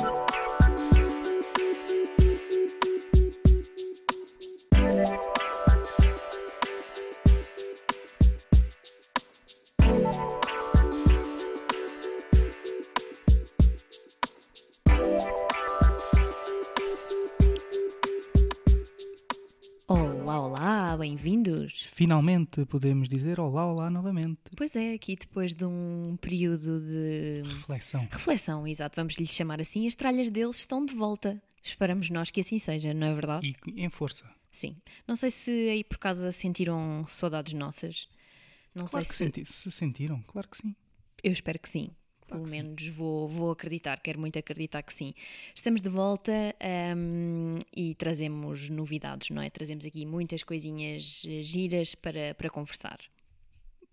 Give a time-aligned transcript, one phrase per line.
[0.00, 0.27] Olá,
[21.98, 24.38] Finalmente podemos dizer olá, olá novamente.
[24.56, 28.06] Pois é, aqui depois de um período de Reflexão.
[28.08, 31.42] reflexão, exato, vamos lhe chamar assim, as tralhas deles estão de volta.
[31.60, 33.56] Esperamos nós que assim seja, não é verdade?
[33.66, 34.24] E em força.
[34.52, 34.76] Sim.
[35.08, 38.08] Não sei se aí por causa sentiram saudades nossas.
[38.72, 39.34] Não Claro que sei se.
[39.34, 40.76] senti se sentiram, claro que sim.
[41.24, 41.90] Eu espero que sim.
[42.28, 42.62] Claro Pelo sim.
[42.62, 45.14] menos vou, vou acreditar, quero muito acreditar que sim.
[45.54, 46.32] Estamos de volta
[46.96, 49.48] hum, e trazemos novidades, não é?
[49.48, 52.98] Trazemos aqui muitas coisinhas eh, giras para, para conversar.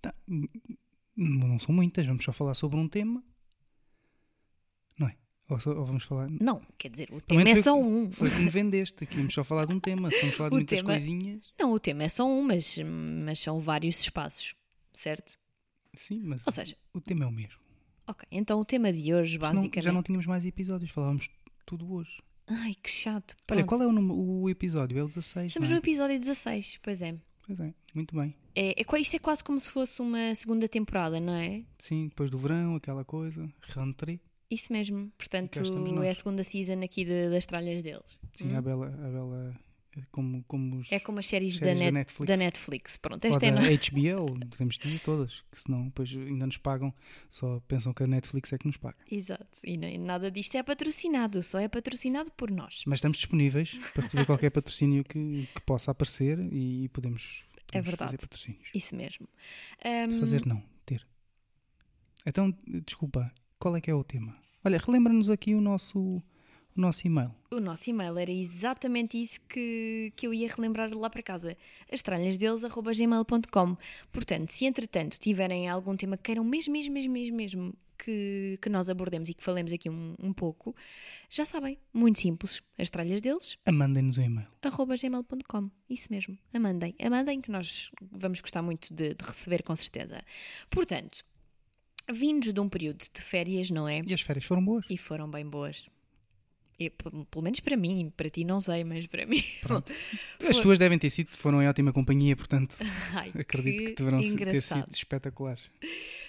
[0.02, 0.78] Tá, n- n-
[1.48, 3.24] Não são muitas, vamos só falar sobre um tema.
[5.00, 5.16] Não é?
[5.50, 6.30] Ou, só- ou vamos falar.
[6.30, 8.12] Não, quer dizer, o tema é foi só um.
[8.12, 10.10] Foi como vendeste, aqui vamos só falar de um tema.
[10.10, 11.54] Vamos falar de O muitas tema- coisinhas.
[11.58, 12.78] Não, o tema é só um, mas,
[13.24, 14.54] mas são vários espaços,
[14.94, 15.38] certo?
[15.94, 17.64] Sim, mas Ou seja, o tema é o mesmo.
[18.08, 19.82] Ok, então o tema de hoje, basicamente.
[19.84, 21.28] já não tínhamos mais episódios, falávamos
[21.66, 22.22] tudo hoje.
[22.48, 23.32] Ai, que chato.
[23.50, 23.66] Olha, Pronto.
[23.66, 24.98] qual é o, número- o episódio?
[25.00, 25.48] É o 16.
[25.48, 25.84] Estamos não no é?
[25.84, 27.16] episódio 16, pois é.
[27.48, 28.36] Pois é, muito bem.
[28.56, 29.00] É, é.
[29.00, 31.64] Isto é quase como se fosse uma segunda temporada, não é?
[31.80, 33.48] Sim, depois do verão, aquela coisa.
[33.62, 34.20] Rentrée.
[34.50, 35.12] Isso mesmo.
[35.18, 35.60] Portanto,
[36.04, 38.18] é a segunda season aqui de- das tralhas deles.
[38.36, 38.58] Sim, Hum?
[38.58, 39.60] a Bela, a Bela
[40.12, 40.92] como, como os.
[40.92, 42.28] É como as séries, séries da, da net- Netflix.
[42.28, 42.98] da Netflix.
[42.98, 43.62] Pronto, ou esta da é no...
[43.62, 46.94] HBO, podemos dizer todas, que senão depois ainda nos pagam,
[47.30, 48.98] só pensam que a Netflix é que nos paga.
[49.12, 49.48] Exato.
[49.64, 52.84] E nada disto é patrocinado, só é patrocinado por nós.
[52.86, 57.86] Mas estamos disponíveis para receber qualquer patrocínio que, que possa aparecer e podemos, É podemos
[57.88, 58.10] verdade.
[58.12, 58.70] fazer patrocínios.
[58.74, 59.28] Isso mesmo.
[59.84, 61.06] Ahm, Fazer não, ter.
[62.26, 62.54] Então,
[62.86, 64.36] desculpa, qual é que é o tema?
[64.64, 66.22] Olha, relembra-nos aqui o nosso,
[66.76, 67.32] o nosso e-mail.
[67.50, 71.56] O nosso e-mail era exatamente isso que, que eu ia relembrar lá para casa.
[71.92, 73.78] astralhasdeles.gmail.com
[74.12, 78.70] Portanto, se entretanto tiverem algum tema que queiram mesmo, mesmo, mesmo, mesmo, mesmo que, que
[78.70, 80.76] nós abordemos e que falemos aqui um, um pouco,
[81.30, 82.62] já sabem, muito simples.
[82.78, 84.48] astralhasdeles.gmail.com Mandem-nos um e-mail.
[85.90, 86.94] Isso mesmo, amandem.
[87.02, 90.22] Amandem que nós vamos gostar muito de, de receber com certeza.
[90.70, 91.24] Portanto,
[92.12, 94.02] vindos de um período de férias, não é?
[94.06, 94.86] E as férias foram boas.
[94.90, 95.88] E foram bem boas.
[96.78, 99.42] E, p- pelo menos para mim, para ti não sei, mas para mim.
[100.50, 102.76] As tuas devem ter sido, foram em ótima companhia, portanto
[103.16, 105.64] Ai, acredito que, deverão se- ter sido espetaculares.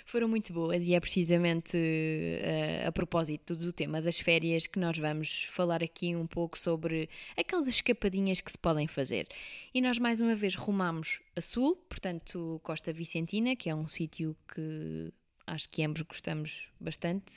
[0.04, 4.96] Foram muito boas e é precisamente eh, a propósito do tema das férias que nós
[4.96, 9.26] vamos falar aqui um pouco sobre aquelas escapadinhas que se podem fazer.
[9.74, 14.36] E nós mais uma vez rumamos a sul, portanto Costa Vicentina, que é um sítio
[14.54, 15.12] que
[15.46, 17.36] acho que ambos gostamos bastante.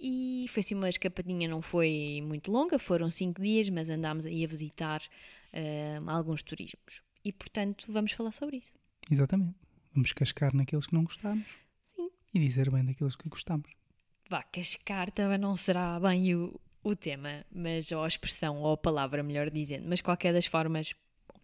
[0.00, 4.44] E foi assim uma escapadinha, não foi muito longa, foram cinco dias, mas andámos aí
[4.44, 5.02] a visitar
[5.52, 7.02] eh, alguns turismos.
[7.24, 8.72] E portanto vamos falar sobre isso.
[9.10, 9.54] Exatamente.
[9.94, 11.46] Vamos cascar naqueles que não gostamos.
[11.94, 12.10] Sim.
[12.34, 13.70] E dizer bem daqueles que gostamos.
[14.28, 18.76] Vá, cascar também não será bem o, o tema, mas ou a expressão, ou a
[18.76, 19.86] palavra, melhor dizendo.
[19.86, 20.94] Mas qualquer das formas,
[21.28, 21.38] bom.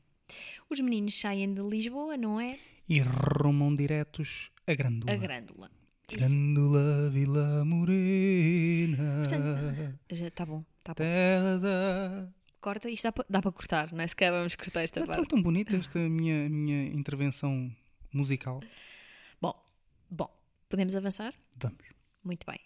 [0.71, 2.59] os meninos saem de Lisboa, não é?
[2.89, 5.13] E rumam diretos a Grândola.
[5.13, 5.71] A Grândola.
[6.11, 9.19] Grândola, Vila Morena.
[9.29, 10.97] Portanto, já está bom, está bom.
[10.97, 12.29] Terra da.
[12.61, 14.07] Corta, isto dá para dá para cortar, não é?
[14.07, 15.29] Se calhar vamos cortar esta É tão, parte.
[15.29, 17.71] tão bonita esta minha, minha intervenção
[18.13, 18.61] musical.
[19.41, 19.53] Bom,
[20.11, 20.29] bom,
[20.69, 21.33] podemos avançar?
[21.59, 21.85] Vamos.
[22.25, 22.59] Muito bem.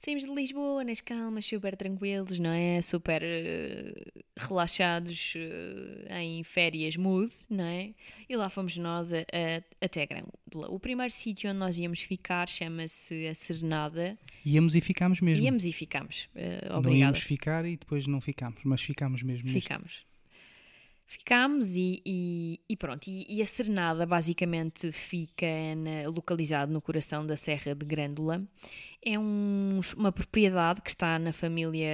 [0.00, 2.80] Saímos de Lisboa, nas calmas, super tranquilos, não é?
[2.80, 3.92] Super eh,
[4.38, 7.92] relaxados eh, em férias mood, não é?
[8.28, 10.68] E lá fomos nós a- a- até Grândola.
[10.70, 14.16] O primeiro sítio onde nós íamos ficar chama-se a Serenada.
[14.46, 15.44] Íamos e ficámos mesmo.
[15.44, 16.28] Íamos e ficámos.
[16.34, 19.48] eh, não íamos ficar e depois não ficámos, mas ficámos mesmo.
[19.48, 20.06] Ficámos.
[21.10, 23.08] Ficámos e, e- e pronto.
[23.08, 28.38] E, e a Serenada basicamente fica na- localizado no coração da Serra de Grândola.
[29.02, 31.88] É um- uma propriedade que está na família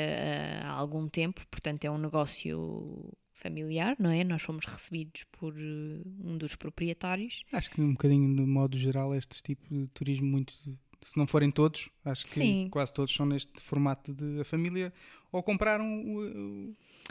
[0.64, 4.24] ah, há algum tempo, portanto é um negócio familiar, não é?
[4.24, 7.44] Nós fomos recebidos por eh, um dos proprietários.
[7.52, 10.54] Acho que um bocadinho, de modo geral, este tipo de turismo muito.
[11.04, 12.68] Se não forem todos, acho que Sim.
[12.70, 14.90] quase todos são neste formato de a família
[15.30, 15.84] ou compraram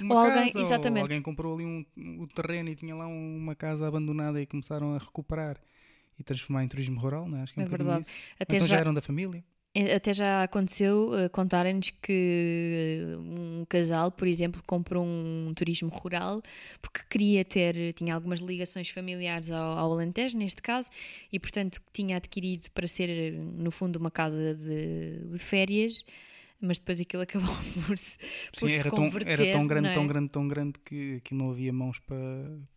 [0.01, 1.01] uma Ou alguém- casa, exatamente.
[1.01, 1.85] ou alguém comprou ali um,
[2.21, 5.61] o terreno e tinha lá um- uma casa abandonada e começaram a recuperar
[6.17, 7.41] e transformar em turismo rural, não é?
[7.43, 8.05] Acho que é, um É verdade.
[8.39, 9.43] Até então já já, eram da família.
[9.75, 15.89] Eh, Até já aconteceu eh, contarem-nos que eh, um casal, por exemplo, comprou um turismo
[15.89, 16.41] rural
[16.81, 20.89] porque queria ter, tinha algumas ligações familiares ao, ao Alentejo, neste caso,
[21.31, 26.03] e portanto tinha adquirido para ser, no fundo, uma casa de, de férias,
[26.63, 27.49] mas depois aquilo acabou
[27.85, 28.17] por se,
[28.57, 29.41] por Sim, se era, tão, converter.
[29.41, 29.93] era tão grande, não é?
[29.93, 32.17] tão grande, tão grande que, que não havia mãos para,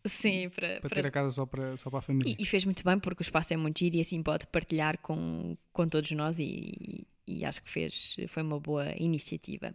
[0.04, 2.34] Sim, para, para para- ter a casa só para, só para a família.
[2.38, 4.98] E, e fez muito bem porque o espaço é muito giro e assim pode partilhar
[4.98, 9.72] com, com todos nós e, e acho que fez, foi uma boa iniciativa.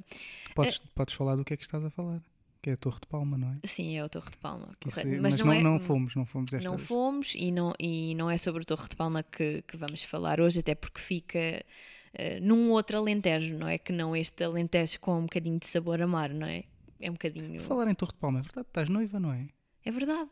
[0.56, 2.22] Podes, podes falar do que é que estás a falar?
[2.62, 3.68] Que é a Torre de Palma, não é?
[3.68, 4.70] Sim, é o Torre de Palma.
[4.84, 5.08] Correto.
[5.08, 6.88] é- mas não, é, não fomos, não fomos desta Não vez.
[6.88, 10.40] fomos e não, e não é sobre o Torre de Palma que, que vamos falar
[10.40, 11.66] hoje, até porque fica
[12.14, 13.78] eh, num outro Alentejo, não é?
[13.78, 16.64] Que não este Alentejo com um bocadinho de sabor a mar, não é?
[17.00, 17.62] É um bocadinho.
[17.62, 19.48] Por falar em Torre de Palma, é verdade, estás noiva, não é?
[19.84, 20.30] É verdade.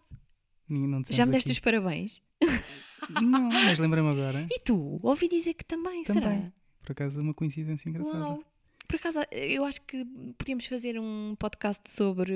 [1.09, 1.53] Já me deste aqui.
[1.53, 2.21] os parabéns.
[3.21, 4.47] Não, mas lembrei-me agora.
[4.51, 4.99] E tu?
[5.01, 6.29] Ouvi dizer que também, será?
[6.29, 6.53] Também.
[6.81, 8.19] Por acaso é uma coincidência engraçada.
[8.19, 8.43] Uau.
[8.87, 10.03] Por acaso, eu acho que
[10.37, 12.33] podíamos fazer um podcast sobre,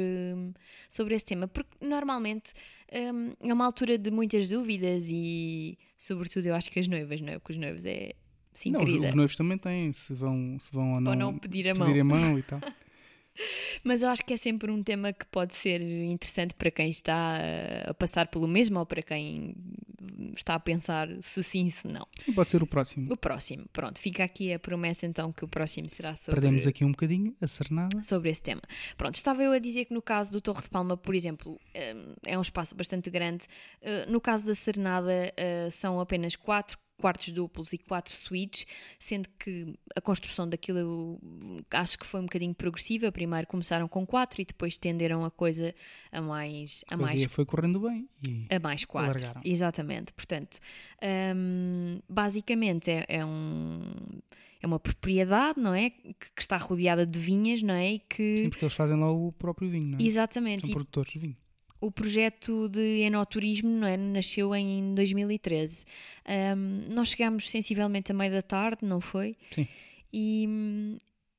[0.88, 2.54] sobre esse tema, porque normalmente
[2.92, 7.34] hum, é uma altura de muitas dúvidas e, sobretudo, eu acho que as noivas, não
[7.34, 7.40] é?
[7.40, 8.14] Porque os noivos é
[8.54, 9.10] sim, não, os, querida.
[9.10, 11.88] os noivos também têm, se vão, se vão ou não, Ou não pedir a mão.
[11.88, 12.60] pedir a mão e tal.
[13.84, 17.40] Mas eu acho que é sempre um tema que pode ser interessante para quem está
[17.90, 19.56] a- passar pelo mesmo ou para quem
[20.38, 22.08] está a pensar se sim, se não.
[22.24, 23.12] Sim, pode ser o próximo.
[23.12, 26.40] O próximo, pronto, fica aqui a promessa então que o próximo será sobre.
[26.42, 28.04] Perdemos aqui um bocadinho a cernada.
[28.04, 28.62] sobre esse tema.
[28.98, 32.14] Pronto, estava eu a dizer que no caso do Torre de Palma, por exemplo, hum,
[32.24, 33.46] é um espaço bastante grande.
[33.82, 38.66] Uh, No caso da Serenada, uh, são apenas quatro quartos duplos e quatro suítes,
[39.00, 41.22] sendo que a construção daquilo eu
[41.72, 43.12] acho que foi um bocadinho progressiva.
[43.12, 45.74] Primeiro começaram com quatro e depois tenderam a coisa
[46.12, 48.08] a mais, a A mais foi correndo bem.
[48.28, 49.12] E a mais quatro.
[49.12, 49.42] Alargaram.
[49.44, 50.14] Exatamente.
[50.14, 50.60] Portanto,
[51.36, 53.82] hum, basicamente é, é um.
[54.62, 55.90] É uma propriedade, não é?
[55.90, 57.96] Que, que está rodeada de vinhas, não é?
[57.96, 58.38] E que.
[58.38, 60.02] sim, porque eles fazem lá o próprio vinho, não é?
[60.02, 60.62] Exatamente.
[60.62, 61.38] São E produtores de vinho.
[61.86, 63.98] O projeto de enoturismo não é?
[63.98, 65.86] nasceu em 2013.
[66.56, 69.36] Hum, nós chegámos sensivelmente a meio da tarde, não foi?
[69.54, 69.68] Sim.
[70.12, 70.98] E,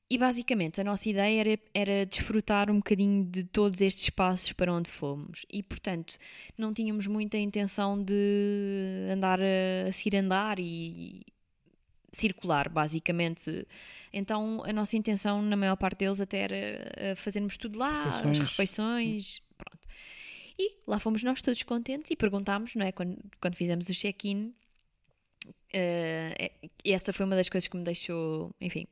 [0.09, 4.71] e basicamente a nossa ideia era, era desfrutar um bocadinho de todos estes espaços para
[4.71, 5.45] onde fomos.
[5.51, 6.15] E portanto
[6.57, 11.25] não tínhamos muita intenção de andar a, a se ir andar e
[12.11, 13.67] circular, basicamente.
[14.13, 18.39] Então a nossa intenção, na maior parte deles, até era fazermos tudo lá, Refeições.
[18.41, 19.87] as refeições, pronto.
[20.57, 22.91] E lá fomos nós todos contentes e perguntámos, não é?
[22.91, 24.53] Quando, quando fizemos o check-in,
[25.73, 28.87] e essa foi uma das coisas que me deixou, enfim,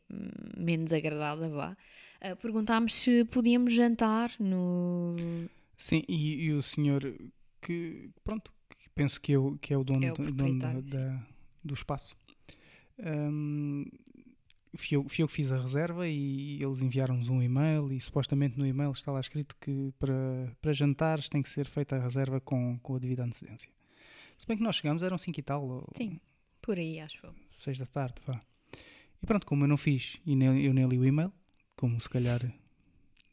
[0.58, 1.78] menos agradável, vá.
[2.20, 5.16] Eh, perguntámos se podíamos jantar no.
[5.78, 7.16] Sim, e, e o senhor
[7.62, 10.60] que, pronto, que penso que é o, que é o dono, É o do- dono
[10.60, 11.28] da- da-
[11.64, 12.16] do espaço.
[13.00, 13.86] Hum,
[14.76, 18.58] fui, eu, fui eu que fiz a reserva e eles enviaram-nos um e-mail e supostamente
[18.58, 22.40] no e-mail está lá escrito que para, para jantares tem que ser feita a reserva
[22.42, 23.70] com, com a devida antecedência.
[24.38, 26.20] Se bem que nós chegamos, eram 5 e tal, ou Sim,
[26.62, 27.34] por aí, acho eu.
[27.58, 28.42] 6 da tarde, vá.
[29.22, 31.32] E pronto, como eu não fiz e nem, eu nem li o e-mail,
[31.76, 32.42] como se calhar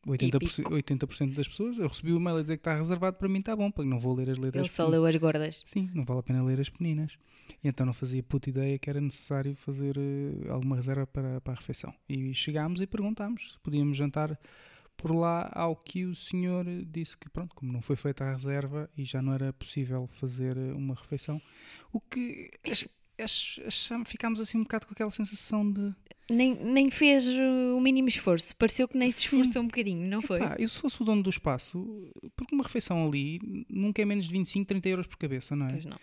[0.06, 0.74] 80%, Típico.
[0.74, 3.54] 80% das pessoas, eu recebi o e-mail a dizer que está reservado para mim, está
[3.54, 4.62] bom, porque não vou ler as letras.
[4.62, 5.62] Ele só leu as gordas.
[5.66, 7.18] Sim, não vale a pena ler as pequeninas.
[7.62, 11.52] E então não fazia puta ideia que era necessário fazer eh, alguma reserva para, para
[11.52, 11.92] a refeição.
[12.08, 14.38] E chegámos e perguntámos se podíamos jantar
[14.96, 18.88] por lá, ao que o senhor disse que, pronto, como não foi feita a reserva
[18.96, 21.40] e já não era possível fazer eh, uma refeição,
[21.92, 22.50] o que
[23.22, 25.92] ach- ach- acham- ficámos assim um bocado com aquela sensação de
[26.30, 28.54] Nem, nem fez o mínimo esforço.
[28.56, 30.36] Pareceu que nem se esforçou um bocadinho, não foi?
[30.38, 34.26] Epá, eu se fosse o dono do espaço, porque uma refeição ali nunca é menos
[34.26, 35.70] de 25, 30 euros por cabeça, não é?
[35.70, 35.98] Pois não.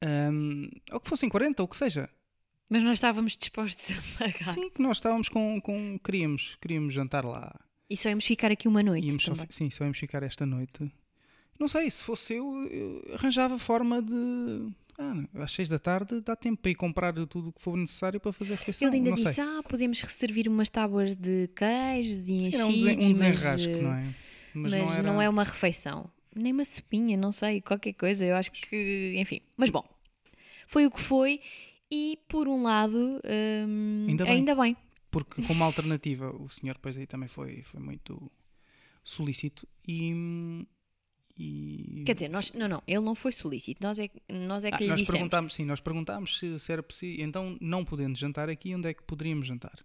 [0.00, 2.08] Ahm, ou que fossem 40, ou que seja.
[2.68, 4.54] Mas nós estávamos dispostos a pagar.
[4.54, 5.60] Sim, que nós estávamos com.
[5.60, 7.54] com queríamos, queríamos jantar lá.
[7.90, 10.90] E só íamos ficar aqui uma noite só, sim, só íamos ficar esta noite.
[11.60, 14.72] Não sei, se fosse eu, eu arranjava forma de.
[14.98, 18.20] Ah, às 6 da tarde dá tempo para ir comprar tudo o que for necessário
[18.20, 18.88] para fazer a refeição.
[18.88, 19.44] Ele ainda não disse, sei.
[19.44, 23.74] ah, podemos resservir umas tábuas de queijos e era um, desen- enchidos, um mas, desenrasque,
[23.74, 24.14] uh, não é?
[24.54, 25.02] mas, não, era...
[25.02, 26.10] não é uma refeição.
[26.34, 28.24] Nem uma sopinha, não sei, qualquer coisa.
[28.24, 29.40] Eu acho que, enfim.
[29.56, 29.84] Mas bom,
[30.66, 31.40] foi o que foi.
[31.90, 33.20] E por um lado,
[33.68, 34.32] hum, Ainda bem.
[34.34, 34.76] ainda bem.
[35.10, 38.30] Porque como alternativa, o senhor depois aí também foi, foi muito
[39.04, 40.64] solícito e.
[41.38, 43.82] e- Quer dizer, nós, não, não, ele não foi solícito.
[43.82, 45.18] Nós é, nós é que Ah, lhe nós dissemos.
[45.18, 47.24] perguntámos, sim, nós perguntámos se, se era possível.
[47.24, 49.78] Então, não podendo jantar aqui, onde é que poderíamos jantar?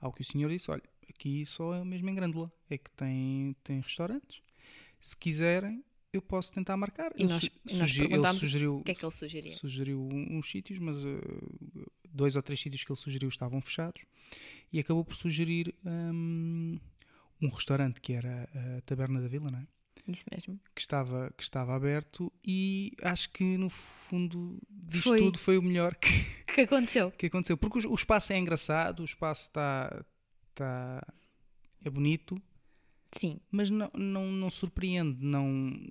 [0.00, 3.54] Ao que o senhor disse: olha, aqui só é mesmo em Grândola, é que tem,
[3.62, 4.40] tem restaurantes.
[5.00, 7.12] Se quiserem, eu posso tentar marcar.
[7.16, 9.52] E Ele nós- su- nós ele sugeriu, O que é que ele sugeria?
[9.52, 11.18] sugeriu uns sítios, mas uh,
[12.12, 14.02] dois ou três sítios que ele sugeriu estavam fechados
[14.72, 16.78] e acabou por sugerir um,
[17.40, 19.66] um restaurante que era a Taberna da Vila, não é?
[20.08, 20.58] Isso mesmo.
[20.74, 25.18] que estava, que estava aberto e acho que no fundo disto Foi.
[25.20, 26.08] tudo foi o melhor que,
[26.52, 27.10] que aconteceu?
[27.12, 27.56] que aconteceu.
[27.56, 30.04] Porque o, o espaço é engraçado, o espaço está,
[30.50, 31.06] está
[31.84, 32.40] é bonito,
[33.12, 33.38] Sim.
[33.50, 35.46] mas não, não, não surpreende, não,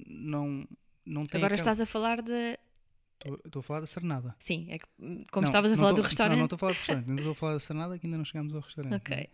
[0.08, 0.68] não,
[1.06, 2.58] não tem Agora aquela- estás a falar de.
[3.46, 4.36] Estou- a falar da Sernada.
[4.40, 4.86] Sim, é que,
[5.32, 6.38] como Não, estavas a falar estou- do restaurante.
[6.38, 8.18] Não, não estou a falar do restaurante, ainda estou a falar da Sernada que ainda
[8.18, 8.96] não chegámos ao restaurante.
[8.96, 9.30] Ok.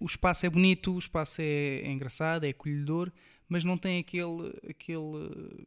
[0.00, 3.12] O espaço é bonito, o espaço é, é engraçado, é acolhedor,
[3.50, 5.66] mas não tem aquele aquele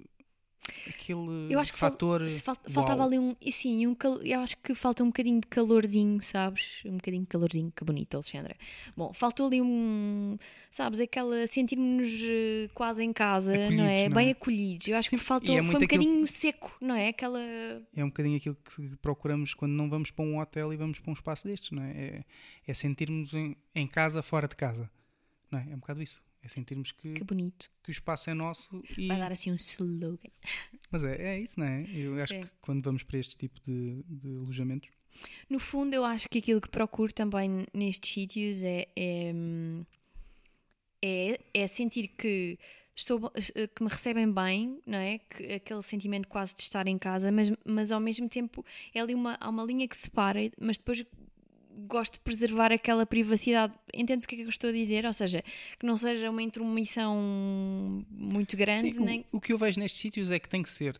[0.88, 2.72] aquele Eu acho que fal- fator se fal- uau.
[2.74, 3.36] faltava ali um.
[3.42, 6.82] E sim, um eu acho que falta um bocadinho de calorzinho, sabes?
[6.86, 8.56] Um bocadinho de calorzinho, que bonito, Alexandra.
[8.96, 10.38] Bom, faltou ali um.
[10.72, 11.02] Sabes?
[11.02, 11.46] Aquela.
[11.48, 14.10] Sentirmos eh, quase em casa, não Acolhidos, é?
[14.10, 14.32] não Bem é?
[14.32, 14.88] acolhidos.
[14.88, 15.54] Eu acho que Sim, faltou.
[15.56, 17.10] e é foi um bocadinho seco, não é?
[17.10, 17.40] Aquela.
[17.96, 21.10] É um bocadinho aquilo que procuramos quando não vamos para um hotel e vamos para
[21.12, 21.92] um espaço destes, não é?
[21.92, 22.24] É,
[22.68, 24.90] é sentirmos em, em casa fora de casa,
[25.52, 25.68] não é?
[25.72, 26.22] É um bocado isso.
[26.44, 27.72] É sentirmos que, Que bonito.
[27.82, 29.08] que o espaço é nosso e...
[29.08, 30.18] Vai dar assim um slogan.
[30.92, 31.86] Mas é, é isso, não é?
[31.90, 32.42] Eu acho Sim.
[32.42, 34.90] que quando vamos para este tipo de, de alojamentos
[35.50, 39.34] No fundo, eu acho que aquilo que procuro também nestes sítios é, é,
[41.02, 42.60] é, é sentir que,
[42.94, 45.20] estou, que me recebem bem, não é?
[45.20, 49.16] Que, aquele sentimento quase de estar em casa, mas, mas ao mesmo tempo é ali
[49.16, 51.06] uma, há uma linha que separa, mas depois
[51.88, 53.74] gosto de preservar aquela privacidade.
[53.94, 55.06] Entendes o que é que eu estou a dizer?
[55.06, 55.44] Ou seja,
[55.80, 59.26] que não seja uma intromissão muito grande, Sim, o- nem.
[59.32, 61.00] o, que eu vejo nestes sítios é que tem que ser.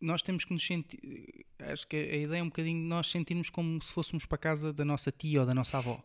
[0.00, 1.44] Nós temos que nos sentir.
[1.58, 4.84] Acho que a ideia é um bocadinho nós sentirmos como se fôssemos para casa da
[4.84, 6.02] nossa tia ou da nossa avó.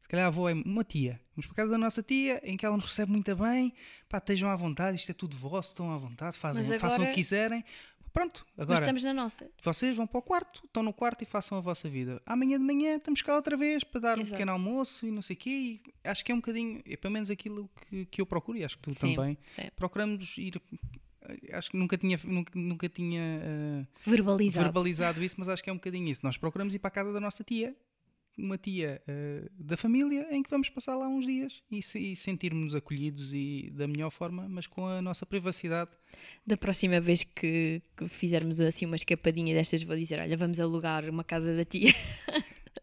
[0.00, 1.20] Se calhar a avó é uma tia.
[1.34, 3.72] Vamos para casa da nossa tia, em que ela nos recebe muito bem.
[4.08, 7.02] Pá, estejam à vontade, isto é tudo vosso, estão à vontade, fazem, Mas façam o
[7.02, 7.64] agora- que quiserem.
[8.12, 9.50] Pronto, Mas agora estamos na nossa.
[9.62, 12.20] vocês vão para o quarto, estão no quarto e façam a vossa vida.
[12.26, 14.32] Amanhã de manhã estamos cá outra vez para dar um Exato.
[14.32, 15.50] pequeno almoço e não sei o quê.
[15.50, 18.64] E acho que é um bocadinho, é pelo menos aquilo que, que eu procuro e
[18.64, 19.62] acho que tu Sim, também sim.
[19.74, 20.60] procuramos ir.
[21.52, 24.64] Acho que nunca tinha, nunca, nunca tinha eh, Verbalizado.
[24.64, 26.20] verbalizado isso, mas acho que é um bocadinho isso.
[26.24, 27.74] Nós procuramos ir para a casa da nossa tia,
[28.38, 32.16] uma tia eh, da família, em que vamos passar lá uns dias e, se- e
[32.16, 35.90] sentirmos acolhidos e da melhor forma, mas com a nossa privacidade.
[36.46, 41.08] Da próxima vez que, que fizermos assim uma escapadinha destas, vou dizer: olha, vamos alugar
[41.08, 41.92] uma casa da tia.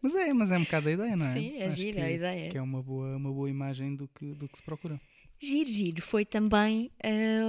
[0.02, 1.32] Mas é, mas é um bocado a ideia, não é?
[1.32, 2.48] Sim, é Acho gira que, a ideia.
[2.50, 4.98] Que é uma boa, uma boa imagem do que, do que se procura.
[5.42, 6.02] Giro, giro.
[6.02, 6.90] Foi também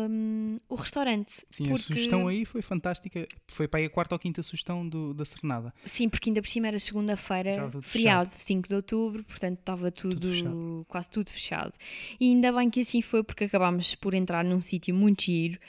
[0.10, 1.46] hum, o restaurante.
[1.52, 3.28] Sim, a porque, sugestão aí foi fantástica.
[3.50, 5.74] Foi para aí a quarta ou quinta sugestão do, da Sernada.
[5.84, 10.86] Sim, porque ainda por cima era segunda-feira, feriado, 5 de outubro, portanto estava tudo, Tudo
[10.88, 11.74] quase tudo fechado.
[12.18, 15.60] E ainda bem que assim foi, porque acabámos por entrar num sítio muito giro,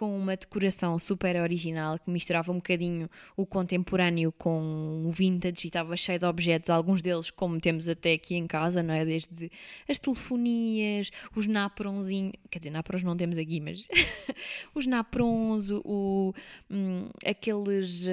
[0.00, 5.66] com uma decoração super original, que misturava um bocadinho o contemporâneo com o vintage e
[5.66, 9.04] estava cheio de objetos, alguns deles como temos até aqui em casa, não é?
[9.04, 9.52] Desde
[9.86, 13.86] as telefonias, os napronzinhos, quer dizer, naprons não temos aqui, mas
[14.74, 16.32] os naprons, o,
[16.70, 18.06] hum, aqueles...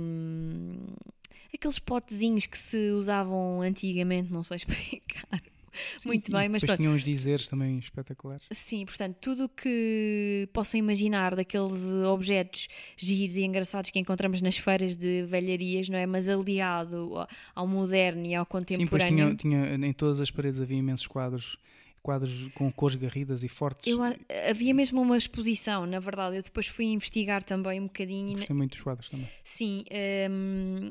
[0.00, 0.74] hum,
[1.54, 5.40] aqueles potezinhos que se usavam antigamente, não sei explicar.
[6.04, 6.76] Muito Sim, bem, e mas depois pronto.
[6.78, 8.44] tinham uns dizeres também espetaculares.
[8.52, 14.56] Sim, portanto, tudo o que possam imaginar daqueles objetos giros e engraçados que encontramos nas
[14.56, 16.06] feiras de velharias, não é?
[16.06, 19.36] Mas aliado ao- moderno e ao Sim, pois contemporâneo.
[19.36, 21.56] tinha, tinha, em todas as paredes havia imensos quadros,
[22.02, 23.86] quadros com cores garridas e fortes.
[23.86, 23.98] Eu,
[24.50, 26.36] havia mesmo uma exposição, na verdade.
[26.36, 28.36] Eu depois fui investigar também um bocadinho.
[28.36, 29.28] Gostei muito dos quadros também.
[29.42, 29.84] Sim,
[30.30, 30.90] hum,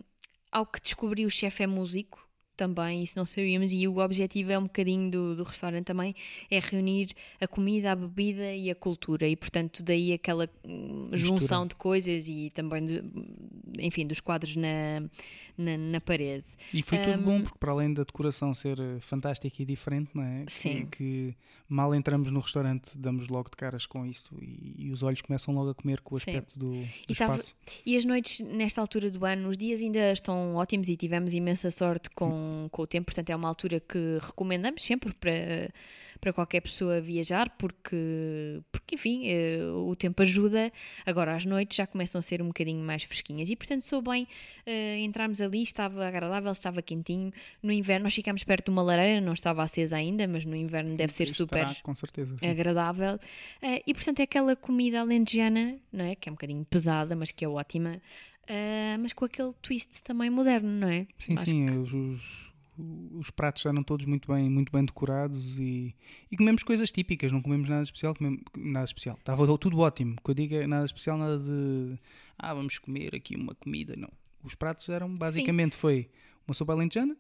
[0.52, 2.28] ao que descobri, o chefe é músico
[2.62, 6.13] também, isso não sabíamos, e o objetivo é um bocadinho do, do restaurante também,
[6.50, 11.65] é reunir a comida, a bebida e a cultura, e portanto daí aquela hum, junção
[11.65, 13.03] de coisas e também, de-
[13.80, 15.01] enfim, dos quadros na,
[15.62, 16.46] na, na parede.
[16.74, 20.24] E foi tudo bom, porque para além da decoração ser eh, fantástica e diferente, não
[20.24, 20.46] é?
[20.48, 20.86] Sim.
[20.88, 21.36] Que,
[21.70, 25.53] mal entramos no restaurante, damos logo de caras com isto e, e os olhos começam
[25.56, 26.32] logo a comer com o Sim.
[26.32, 27.56] aspecto do, do E tava- espaço.
[27.86, 31.72] E as noites, nesta altura do ano, os dias ainda estão ótimos e tivemos imensa
[31.72, 35.72] sorte com, com o tempo, portanto é uma altura que recomendamos sempre para,
[36.22, 40.72] para qualquer pessoa viajar, porque, porque enfim, eh, o tempo ajuda.
[41.06, 44.28] Agora as noites já começam a ser um bocadinho mais fresquinhas e portanto sou bem
[44.66, 47.34] eh, entrarmos ali, estava agradável, estava quentinho.
[47.62, 50.96] No inverno nós ficámos perto de uma lareira, não estava acesa ainda, mas no inverno
[50.96, 52.38] deve ser Estará, super Com certeza.
[52.38, 52.48] sim.
[52.48, 53.20] agradável.
[53.62, 56.16] Eh, e portanto é aquela comida alentejana, não é?
[56.16, 58.00] Que é um bocadinho pesada, mas que é ótima.
[58.48, 61.08] eh, mas com aquele twist também moderno, não é?
[61.18, 62.50] Sim, Acho sim, que- os,
[62.82, 65.96] os, os pratos eram todos muito bem, muito bem decorados e,
[66.32, 69.16] e comemos coisas típicas, não comemos nada especial, comemos, nada especial.
[69.20, 70.16] Estava tudo ótimo.
[70.20, 71.98] O que eu digo é nada especial, nada de
[72.38, 74.10] ah, vamos comer aqui uma comida, não.
[74.44, 76.10] Os pratos eram basicamente foi
[76.48, 77.16] uma sopa alentejana,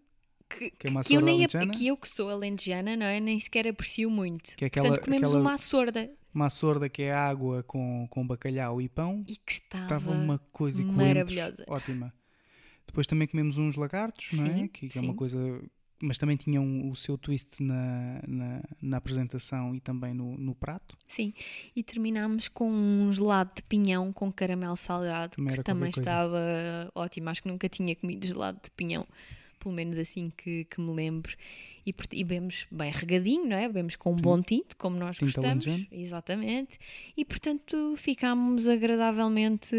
[0.49, 1.71] que, que é uma que eu açorda nem alentejana.
[1.73, 3.19] que eu que sou alentejana, não é?
[3.19, 4.55] Nem sequer aprecio muito.
[4.57, 8.25] Que é aquela- Portanto, comemos aquela- uma açorda uma sorda que é água com, com
[8.25, 9.21] bacalhau e pão.
[9.27, 11.65] e que estava, Estava uma coisa maravilhosa.
[11.67, 12.13] ótima.
[12.91, 14.53] Depois também comemos uns lagartos, não é?
[14.53, 15.07] Sim, Que, que é sim.
[15.07, 15.39] uma coisa
[16.03, 20.97] mas também tinham o seu twist na, na, na apresentação e também no, no prato.
[21.07, 21.33] Sim,
[21.75, 27.29] e terminámos com um gelado de pinhão com caramelo salgado, Também que também estava ótimo.
[27.29, 29.07] Acho que nunca tinha comido gelado de pinhão,
[29.61, 31.33] pelo menos assim que, que me lembro.
[31.83, 33.67] E, e bebemos bem regadinho, não é?
[33.67, 35.65] Bebemos com um bom tinto, como nós Tinto gostamos.
[35.65, 35.87] alentejano.
[35.91, 36.77] Exatamente.
[37.17, 39.75] E portanto ficámos agradavelmente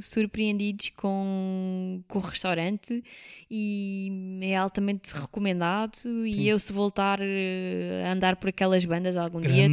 [0.00, 3.04] surpreendidos com, com o restaurante
[3.50, 5.98] e é altamente recomendado.
[6.26, 6.42] E Sim.
[6.44, 9.68] eu, se voltar eh, a andar por aquelas bandas algum dia,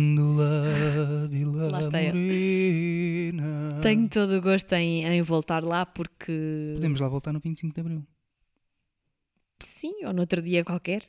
[1.30, 2.14] Vila Lá está eu.
[2.14, 3.80] Morena.
[3.82, 7.80] Tenho todo o gosto em, em voltar lá porque Podemos lá voltar no 25 de
[7.80, 8.04] Abril,
[9.68, 11.04] sim, ou no outro dia qualquer.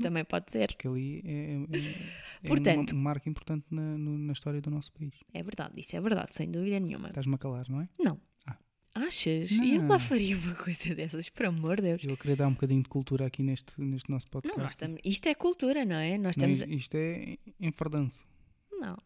[0.00, 0.68] Também pode ser.
[0.68, 4.92] porque ali é, é- é Portanto- uma marca importante na, no- na história do nosso
[4.92, 5.12] país.
[5.34, 7.08] É verdade, isso é verdade, sem dúvida nenhuma.
[7.08, 7.88] Estás-me a calar, não é?
[7.98, 8.20] Não.
[8.46, 8.56] Ah.
[8.94, 9.50] Achas?
[9.50, 9.64] Não.
[9.64, 12.04] Eu lá faria uma coisa dessas, por amor de Deus.
[12.04, 14.60] Eu queria dar um bocadinho de cultura aqui neste, neste nosso Não, podcast.
[14.60, 16.16] nós estamos, isto é cultura, não é?
[16.16, 16.76] Nós Não, estamos.
[16.80, 18.24] isto é enfardanço.
[18.72, 18.96] Não,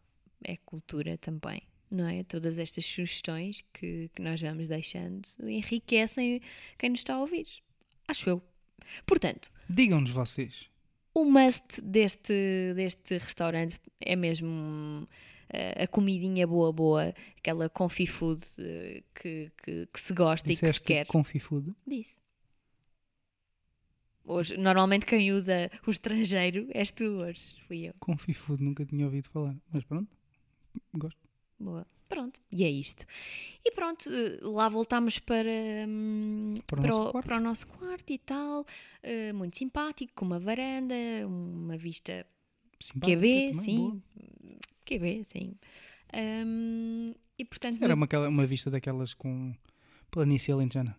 [0.43, 2.23] é cultura também, não é?
[2.23, 6.39] Todas estas sugestões que, que nós vamos deixando enriquecem
[6.77, 7.47] quem nos está a ouvir.
[8.07, 8.43] Acho eu.
[9.05, 10.69] Portanto, Digam-nos vocês.
[11.13, 15.07] o must deste, deste restaurante é mesmo
[15.49, 20.55] eh, a comidinha boa, boa, aquela confit food eh, que, que, que se gosta e
[20.55, 21.05] que se Disseste quer.
[21.07, 21.73] Confi Food.
[21.85, 22.21] Disse.
[24.25, 27.93] Hoje, normalmente quem usa o estrangeiro és tu hoje, fui eu.
[27.99, 29.55] Confi Food, nunca tinha ouvido falar.
[29.71, 30.09] Mas pronto,
[30.93, 31.19] gosto.
[31.59, 31.85] Boa.
[32.09, 33.05] Pronto, e é isto.
[33.65, 35.49] E pronto, eh, lá voltámos para,
[35.87, 37.25] hum, Para o para, o, quarto.
[37.27, 38.65] para o nosso quarto e tal.
[39.01, 40.93] eh, muito simpático, com uma varanda,
[41.25, 42.25] uma vista
[42.79, 43.77] Simpática QB, também, sim.
[43.77, 44.01] boa.
[44.85, 45.55] QB, sim.
[46.15, 49.55] Hum, e portanto, Era uma, uma vista daquelas com
[50.11, 50.95] planície alentejana.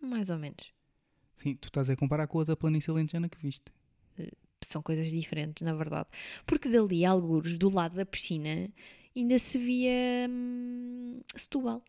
[0.00, 0.72] mais ou menos.
[1.36, 3.64] Sim, tu estás a comparar com a outra planície alentejana que viste.
[4.64, 6.08] São coisas diferentes, na verdade.
[6.46, 8.70] Porque dali, algures, do lado da piscina,
[9.20, 11.82] ainda se via hum, Setúbal.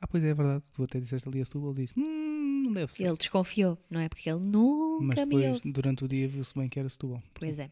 [0.00, 0.64] Ah, pois é, é verdade.
[0.72, 3.04] Tu até disseste ali a Setúbal disse, hum, não deve ser.
[3.04, 4.08] Ele desconfiou, não é?
[4.08, 5.72] Porque ele Mas nunca me depois, ouve.
[5.72, 7.22] durante o dia, viu-se bem que era Setúbal.
[7.34, 7.70] Pois é.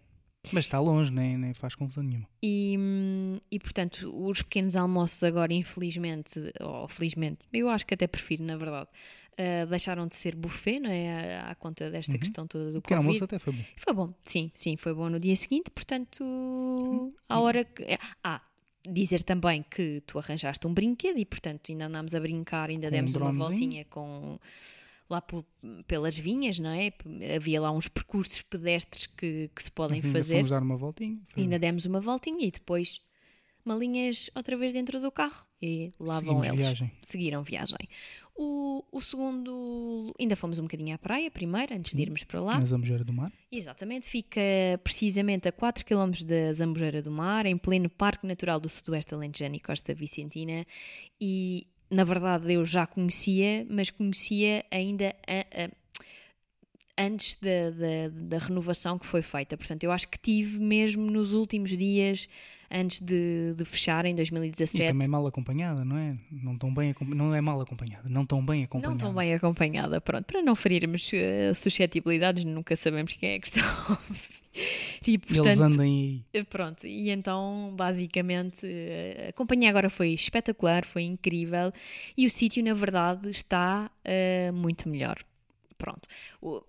[0.52, 2.26] Mas está longe, nem, nem faz confusão nenhuma.
[2.42, 8.06] E, hum, e, portanto, os pequenos almoços agora, infelizmente, ou felizmente, eu acho que até
[8.06, 8.88] prefiro, na verdade,
[9.38, 11.38] ah, deixaram de ser buffet, não é?
[11.38, 12.18] À, à conta desta Uhum.
[12.18, 12.94] questão toda do O Covid.
[12.96, 13.62] almoço até foi bom.
[13.77, 17.12] Foi bom, sim, sim, foi bom no dia seguinte, portanto, Hum.
[17.29, 17.85] à hora que.
[18.22, 18.42] Ah,
[18.90, 22.88] dizer também que tu arranjaste um brinquedo e, portanto, ainda andámos a brincar, ainda Com
[22.88, 23.48] um demos uma dronezinho.
[23.51, 24.38] voltinha com.
[25.11, 25.44] Lá po-
[25.87, 26.92] pelas vinhas, não é?
[27.35, 30.35] Havia lá uns percursos pedestres que, que se podem Ainda fazer.
[30.37, 31.18] Fomos dar uma voltinha.
[31.29, 33.01] Foi Ainda demos uma voltinha e depois
[33.64, 36.61] malinhas outra vez dentro do carro e lá vão Seguimos eles.
[36.61, 36.92] viagem.
[37.03, 37.79] Seguiram viagem.
[38.40, 42.55] O, o segundo, ainda fomos um bocadinho à praia primeiro, antes de irmos para lá.
[42.57, 43.33] Na Zambujeira do Mar.
[43.51, 44.40] Exatamente, fica
[44.85, 49.57] precisamente a 4 km da Zambujeira do Mar, em pleno Parque Natural do Sudoeste Alentejano
[49.57, 50.64] e Costa Vicentina.
[51.20, 55.70] E na verdade eu já conhecia, mas conhecia ainda a- a-
[56.98, 58.08] antes da, da,
[58.38, 59.56] da renovação que foi feita.
[59.56, 62.28] Portanto, eu acho que tive mesmo nos últimos dias
[62.70, 64.88] antes de, de fechar em E 2017.
[64.88, 66.18] também mal acompanhada, não é?
[66.30, 66.94] Não tão bem.
[67.00, 68.90] Não é mal acompanhada, não tão bem acompanhada.
[68.92, 73.46] Não tão bem acompanhada, pronto, para não ferirmos eh, suscetibilidades, nunca sabemos quem é que
[73.48, 73.61] está.
[75.06, 76.44] E, Eles portanto, andem aí.
[76.46, 81.72] Pronto, e então basicamente eh, a companhia agora foi espetacular, foi incrível
[82.16, 85.16] e o sítio na verdade está eh, muito melhor.
[85.76, 86.08] Pronto,
[86.42, 86.64] O-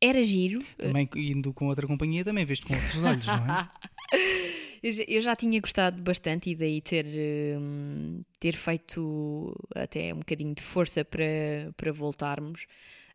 [0.00, 0.62] era giro.
[0.76, 3.68] Também indo com outra companhia, também veste com outros olhos, não é?
[4.82, 7.04] Eu já- tinha gostado bastante e daí ter,
[7.58, 12.64] hum, ter feito até um bocadinho de força para, para voltarmos,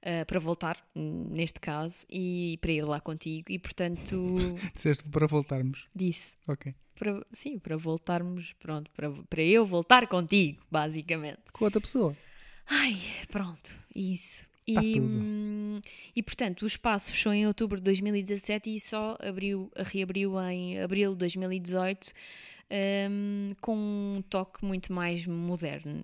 [0.04, 3.52] ah, para voltar, hum, neste caso, e para ir lá contigo.
[3.52, 5.86] E portanto, Disseste para voltarmos.
[5.96, 6.72] disse, Ok.
[7.00, 11.42] para, sim, para voltarmos, pronto, para, para eu voltar contigo, basicamente.
[11.52, 12.16] Com outra pessoa.
[12.68, 12.96] Ai,
[13.32, 14.46] pronto, isso.
[14.74, 15.26] Tá E, tudo.
[15.26, 15.80] hum,
[16.16, 21.12] e portanto, o espaço fechou em outubro de 2017 e só abriu, reabriu em abril
[21.12, 22.12] de 2018
[23.12, 26.04] hum, com um toque muito mais moderno.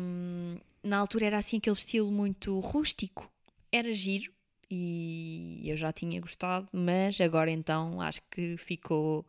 [0.00, 3.30] Hum, na altura era assim aquele estilo muito rústico,
[3.70, 4.32] era giro
[4.70, 9.24] e eu já tinha gostado, mas agora então acho que ficou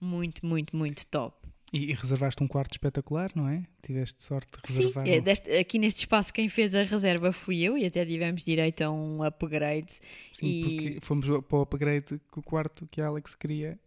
[0.00, 1.43] muito, muito, muito top.
[1.72, 3.64] E, e reservaste um quarto espetacular, não é?
[3.82, 5.08] Tiveste sorte de Sim, reservar.
[5.08, 8.44] é, um- deste- aqui neste espaço quem fez a reserva fui eu e até tivemos
[8.44, 9.92] direito a um upgrade.
[10.32, 13.78] Sim, e- porque fomos para o upgrade com o quarto que a Alex queria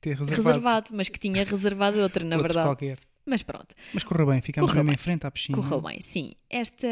[0.00, 0.42] ter reservado.
[0.48, 2.68] Reservado, mas que tinha reservado outra, na Outros verdade.
[2.68, 2.98] qualquer.
[3.24, 3.72] Mas pronto.
[3.94, 4.94] Mas correu bem, ficámos Correu mesmo bem.
[4.94, 5.56] em frente à piscina.
[5.56, 6.34] Correu bem, sim.
[6.50, 6.88] Esta,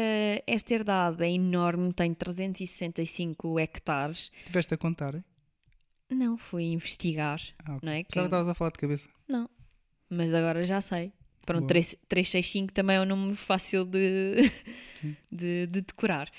[0.47, 4.31] esta herdade é enorme, tem 365 hectares.
[4.45, 5.15] Tiveste a contar?
[5.15, 5.23] hein?
[6.09, 7.79] Não, fui investigar, Ah, ok.
[7.83, 8.03] não é?
[8.03, 9.09] Pensava que estavas a falar de cabeça.
[9.27, 9.49] Não,
[10.11, 11.11] mas agora já sei.
[11.45, 11.69] Pronto, Boa.
[11.69, 14.35] 3, 365 também é um número fácil de,
[15.31, 16.29] de, de decorar.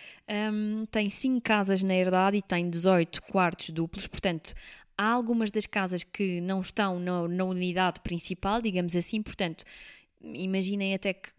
[0.53, 4.55] Hum, tem 5 casas na herdade e tem 18 quartos duplos, portanto,
[4.97, 9.65] há algumas das casas que não estão na, na unidade principal, digamos assim, portanto,
[10.23, 11.31] imaginem até que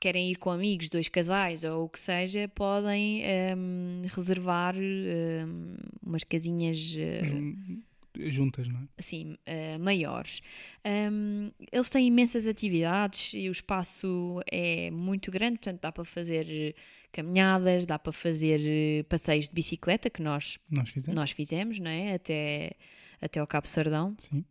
[0.00, 3.22] querem ir com amigos, dois casais ou o que seja, podem
[3.56, 6.78] hum, reservar hum, umas casinhas.
[6.78, 7.82] Jun-
[8.26, 8.88] Juntas, não é?
[8.98, 10.40] assim, eh, maiores.
[10.84, 16.46] Um, eles têm imensas atividades e o espaço é muito grande, portanto dá para fazer
[16.50, 16.74] eh,
[17.12, 21.14] caminhadas, dá para fazer eh, passeios de bicicleta, que nós, Nós fizemos.
[21.16, 22.14] nós fizemos, não é?
[22.14, 22.72] Até,
[23.20, 24.44] até ao Cabo Sardão, Sim.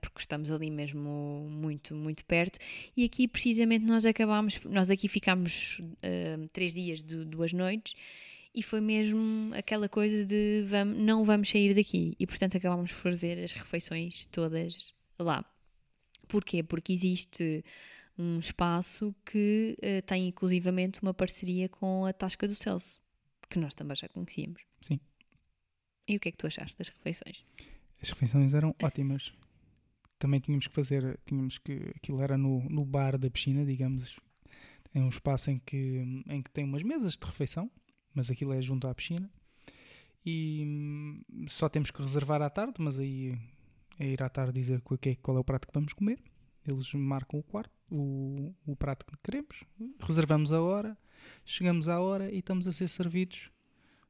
[0.00, 2.58] porque estamos ali mesmo muito, muito perto.
[2.96, 7.94] E aqui, precisamente, nós acabámos, nós aqui ficámos eh, três dias, de duas noites,
[8.56, 12.16] e foi mesmo aquela coisa de vamos, não vamos sair daqui.
[12.18, 15.44] E, portanto, acabámos por fazer as refeições todas lá.
[16.26, 16.62] Porquê?
[16.62, 17.62] Porque existe
[18.18, 22.98] um espaço que eh, tem inclusivamente uma parceria com a Tasca do Celso,
[23.50, 24.62] que nós também já conhecíamos.
[24.80, 24.98] Sim.
[26.08, 27.44] E o que é que tu achaste das refeições?
[28.00, 29.34] As refeições eram ótimas.
[30.18, 34.16] Também tínhamos que fazer, tínhamos que, aquilo era no, no bar da piscina, digamos.
[34.94, 37.70] É um espaço em que, em que tem umas mesas de refeição,
[38.16, 39.30] mas aquilo é junto à piscina.
[40.24, 43.38] E hum, só temos que reservar à tarde, mas aí
[43.98, 46.18] é ir à tarde dizer qual é, qual é o prato que vamos comer.
[46.66, 49.62] Eles marcam o quarto, o, o prato que queremos,
[50.00, 50.98] reservamos a hora,
[51.44, 53.52] chegamos à hora e estamos a ser servidos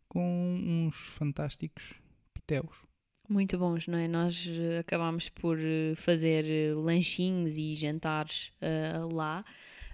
[0.09, 1.95] com uns fantásticos
[2.33, 2.87] pitéus.
[3.29, 4.07] Muito bons, não é?
[4.07, 9.45] Nós eh, acabámos por eh, fazer eh, lanchinhos e jantares eh, lá.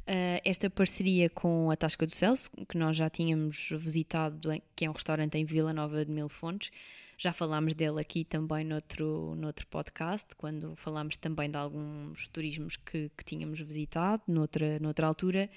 [0.07, 4.91] Eh, esta parceria com a Tasca do Celso, que nós já tínhamos visitado, que é
[4.91, 6.71] um restaurante em Vila Nova de Mil Fontes,
[7.17, 13.13] já falámos dele aqui também noutro, noutro podcast, quando falámos também de alguns turismos que,
[13.17, 15.49] que tínhamos visitado, noutra, noutra altura,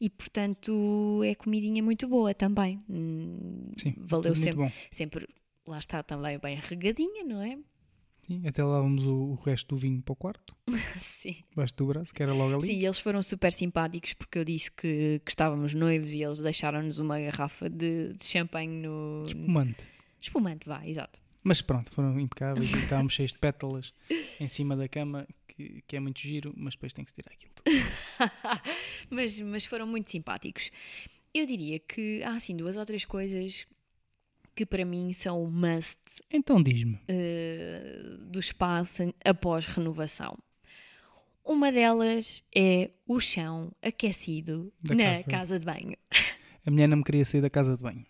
[0.00, 2.80] e portanto é comidinha muito boa também.
[2.90, 4.72] Hum, Sim, Valeu sempre, bom.
[4.90, 5.28] sempre,
[5.64, 7.58] lá está também bem regadinha, não é?
[8.26, 10.56] Sim, até levávamos o, o resto do vinho para o quarto,
[10.98, 11.36] Sim.
[11.50, 12.62] debaixo do braço, que era logo ali.
[12.62, 16.98] Sim, eles foram super simpáticos porque eu disse que, que estávamos noivos e eles deixaram-nos
[16.98, 19.24] uma garrafa de, de champanhe no.
[19.26, 19.84] Espumante.
[20.20, 21.20] Espumante, vá, exato.
[21.42, 23.92] Mas pronto, foram impecáveis e estávamos cheios de pétalas
[24.40, 27.34] em cima da cama, que, que é muito giro, mas depois tem que se tirar
[27.34, 27.70] aquilo tudo.
[29.10, 30.70] mas, mas foram muito simpáticos.
[31.34, 33.66] Eu diria que há assim duas ou três coisas
[34.54, 40.38] que para mim são must Então diz-me, eh, do espaço após renovação.
[41.44, 45.24] Uma delas é o chão aquecido Da na casa.
[45.24, 45.96] casa de banho,
[46.66, 48.04] a mulher não me queria sair da casa de banho.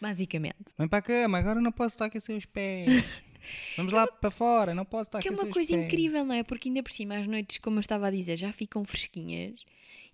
[0.00, 0.74] basicamente.
[0.76, 2.86] Vem para a cama, agora não posso estar a aquecer os pés.
[3.78, 5.84] Vamos lá para fora, não posso estar a Que é uma os coisa pés.
[5.86, 6.42] incrível, não é?
[6.42, 9.54] Porque ainda por cima as noites, como eu estava a dizer, já ficam fresquinhas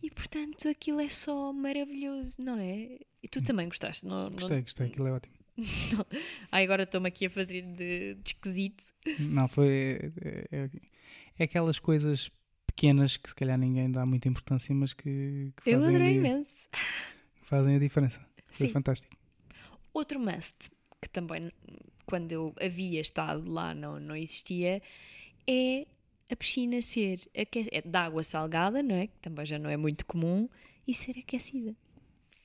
[0.01, 2.99] e portanto aquilo é só maravilhoso, não é?
[3.23, 4.25] E tu também gostaste, não?
[4.31, 5.35] não- Gostei, gostei, aquilo é ótimo.
[6.51, 8.85] Ah, agora estou-me aqui a fazer de, de esquisito.
[9.19, 10.13] Não, foi.
[10.21, 10.71] É, é-
[11.39, 12.31] é aquelas coisas
[12.67, 16.17] pequenas que se calhar ninguém dá muita importância, mas que, que Eu fazem, adorei a,
[16.17, 16.69] imenso.
[17.45, 18.21] fazem a diferença.
[18.47, 18.73] Foi Sim.
[18.73, 19.17] fantástico.
[19.93, 21.51] Outro must, que também
[22.07, 24.83] quando eu havia estado lá não, não existia,
[25.47, 25.87] é
[26.31, 29.07] a piscina ser aque- é de água salgada, não é?
[29.09, 30.49] Que também já não é muito comum,
[30.87, 31.75] e ser aquecida.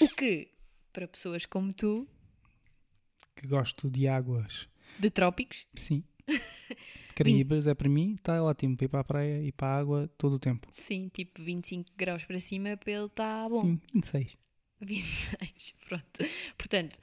[0.02, 0.50] O que,
[0.93, 2.08] para pessoas como tu,
[3.39, 4.67] Que gosto de águas.
[4.97, 6.04] de trópicos, Sim.
[7.15, 10.10] Caribas é para mim, está ótimo para ir para a praia e para a água
[10.17, 10.67] todo o tempo.
[10.71, 13.62] sim, tipo 25 graus para cima, para ele está bom.
[13.62, 14.38] Sim, 26.
[14.82, 16.06] 26, pronto.
[16.58, 16.99] Portanto,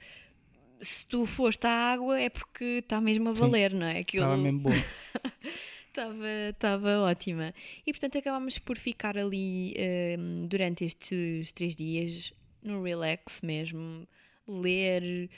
[0.81, 3.41] se tu foste à água é porque está mesmo a Sim.
[3.41, 3.99] valer, não é?
[3.99, 4.75] Aquilo Estava mesmo boa.
[5.87, 7.53] estava, estava ótima.
[7.85, 9.75] E portanto acabámos por ficar ali
[10.19, 14.07] hum, durante estes três dias no relax mesmo,
[14.47, 15.29] ler.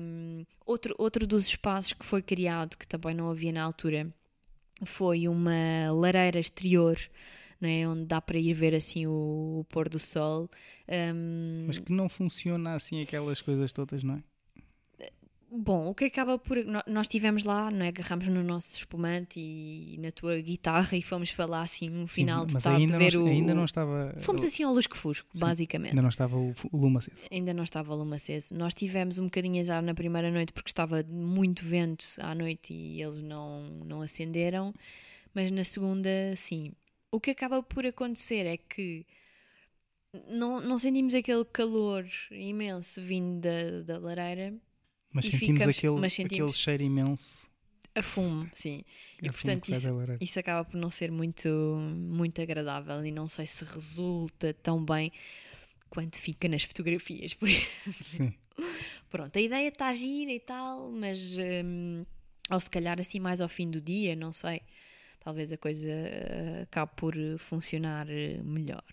[0.00, 4.12] hum, outro, outro dos espaços que foi criado, que também não havia na altura,
[4.84, 6.96] foi uma lareira exterior.
[7.60, 7.86] Não é?
[7.86, 10.48] Onde dá para ir ver assim o, o pôr do sol.
[10.88, 14.22] Hum, Mas que não funciona assim aquelas coisas todas, não é?
[15.52, 16.58] Bom, o que acaba por.
[16.86, 17.88] Nós estivemos lá, não é?
[17.88, 22.42] Agarramos no nosso espumante e na tua guitarra e fomos para lá assim no final
[22.42, 23.26] Sim, de mas tarde ainda, ver não, o.
[23.26, 24.14] ainda não estava.
[24.20, 25.90] Fomos assim ao lusco-fusco, Sim, basicamente.
[25.90, 27.16] Ainda não estava o, o lume aceso.
[27.32, 28.54] Ainda não estava a lume aceso.
[28.54, 33.02] Nós tivemos um bocadinho azar na primeira noite porque estava muito vento à noite e
[33.02, 34.72] eles não, não acenderam.
[35.34, 36.72] Mas na segunda, sim.
[37.10, 39.04] o que acaba por acontecer é que
[40.28, 44.54] não, não sentimos aquele calor imenso vindo da, da lareira.
[45.12, 47.48] Mas E sentimos, ficamos- aquele, mas sentimos- aquele cheiro imenso.
[47.94, 48.84] A fumo, sim.
[49.20, 49.88] E a fumo portanto isso,
[50.20, 55.10] isso acaba por não ser muito, muito agradável e não sei se resulta tão bem
[55.88, 57.34] quanto fica nas fotografias.
[57.40, 58.32] Por isso, Sim.
[59.10, 62.04] pronto, a ideia está gira e tal, mas hum,
[62.48, 64.62] ou se calhar assim mais ao fim do dia, não sei.
[65.18, 68.84] Talvez a coisa eh, acabe por funcionar eh, melhor.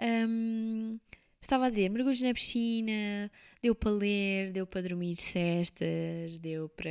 [0.00, 0.98] Hum,
[1.42, 3.30] estava a dizer, mergulhos na piscina,
[3.62, 6.90] deu para ler, deu para dormir cestas, deu para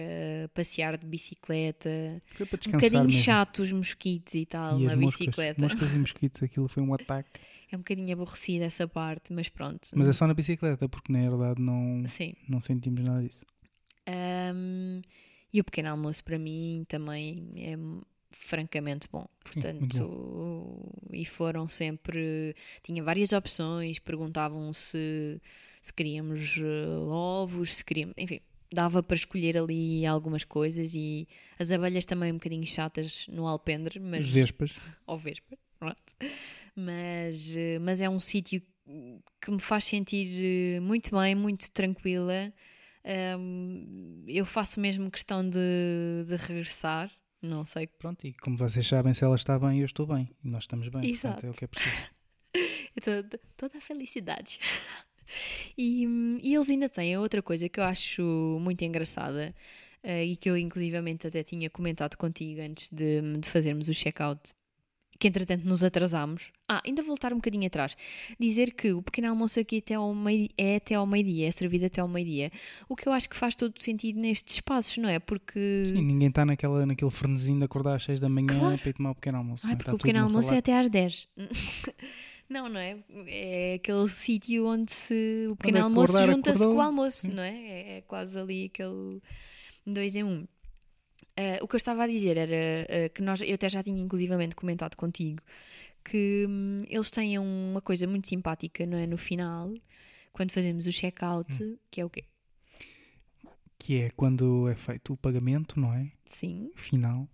[0.53, 1.89] passear de bicicleta.
[2.35, 3.21] Foi para Um bocadinho mesmo.
[3.21, 5.61] chato os mosquitos e tal E na as moscas, bicicleta.
[5.61, 7.39] moscas e mosquitos, aquilo foi um ataque.
[7.71, 9.87] É um bocadinho aborrecida essa parte, mas pronto.
[9.95, 12.33] Mas é só na bicicleta, porque na verdade não, Sim.
[12.49, 13.45] não sentimos nada disso.
[14.07, 15.01] Um,
[15.53, 17.77] e o pequeno almoço para mim também é
[18.31, 19.27] francamente bom.
[19.45, 22.55] Sim, muito Portanto, e foram sempre.
[22.83, 25.41] Tinha várias opções, perguntavam se,
[25.81, 28.13] se queríamos eh, ovos, se queríamos.
[28.17, 28.39] Enfim,
[28.71, 31.27] dava para escolher ali algumas coisas e
[31.59, 34.29] as abelhas também um bocadinho chatas no alpendre, mas.
[34.29, 34.73] Vespas.
[35.05, 36.15] ou Vespa, pronto.
[36.75, 38.61] Mas, eh, mas é um sítio
[39.41, 42.53] que me faz sentir eh, muito bem, muito tranquila.
[43.03, 47.11] Ahm, eu faço mesmo questão de, de regressar.
[47.41, 47.87] Não sei.
[47.87, 50.29] Pronto, e como vocês sabem, se ela está bem, eu estou bem.
[50.43, 51.09] E nós estamos bem.
[51.09, 51.41] Exato.
[51.41, 52.09] Portanto, é o que é preciso.
[53.31, 54.59] Tô- toda a felicidade.
[55.77, 56.03] E,
[56.43, 58.21] e eles ainda têm outra coisa que eu acho
[58.59, 59.55] muito engraçada
[60.03, 64.41] eh, e que eu inclusivamente até tinha comentado contigo antes de, de fazermos o check-out,
[65.21, 66.51] que entretanto nos atrasámos.
[66.67, 67.95] Ah, ainda voltar um bocadinho atrás.
[68.39, 71.85] Dizer que o pequeno almoço aqui até ao meio, é até ao meio-dia, é servido
[71.85, 72.51] até ao meio-dia,
[72.89, 75.19] o que eu acho que faz todo sentido nestes espaços, não é?
[75.19, 75.83] Porque...
[75.85, 78.79] Sim, ninguém está naquela, naquele frenesinho de acordar às 6 da manhã Claro.
[78.79, 79.67] para ir tomar o pequeno almoço.
[79.69, 79.75] É?
[79.75, 81.27] porque o pequeno almoço é até às 10.
[82.49, 82.97] não, não é?
[83.27, 87.17] É aquele sítio onde se, o pequeno é que almoço acordar, junta-se com o almoço,
[87.27, 87.33] Sim.
[87.33, 87.55] não é?
[87.55, 89.21] É, é quase ali aquele
[89.85, 90.47] dois em um.
[91.37, 94.01] Ah, o que eu estava a dizer era ah, que nós, eu até já tinha
[94.01, 95.41] inclusivamente comentado contigo
[96.03, 99.05] que hum, eles têm uma coisa muito simpática, não é?
[99.05, 99.71] No final,
[100.33, 101.77] quando fazemos o check-out, Hum.
[101.91, 102.23] que é o quê?
[103.77, 106.11] Que é quando é feito o pagamento, não é?
[106.25, 107.27] Sim, Final.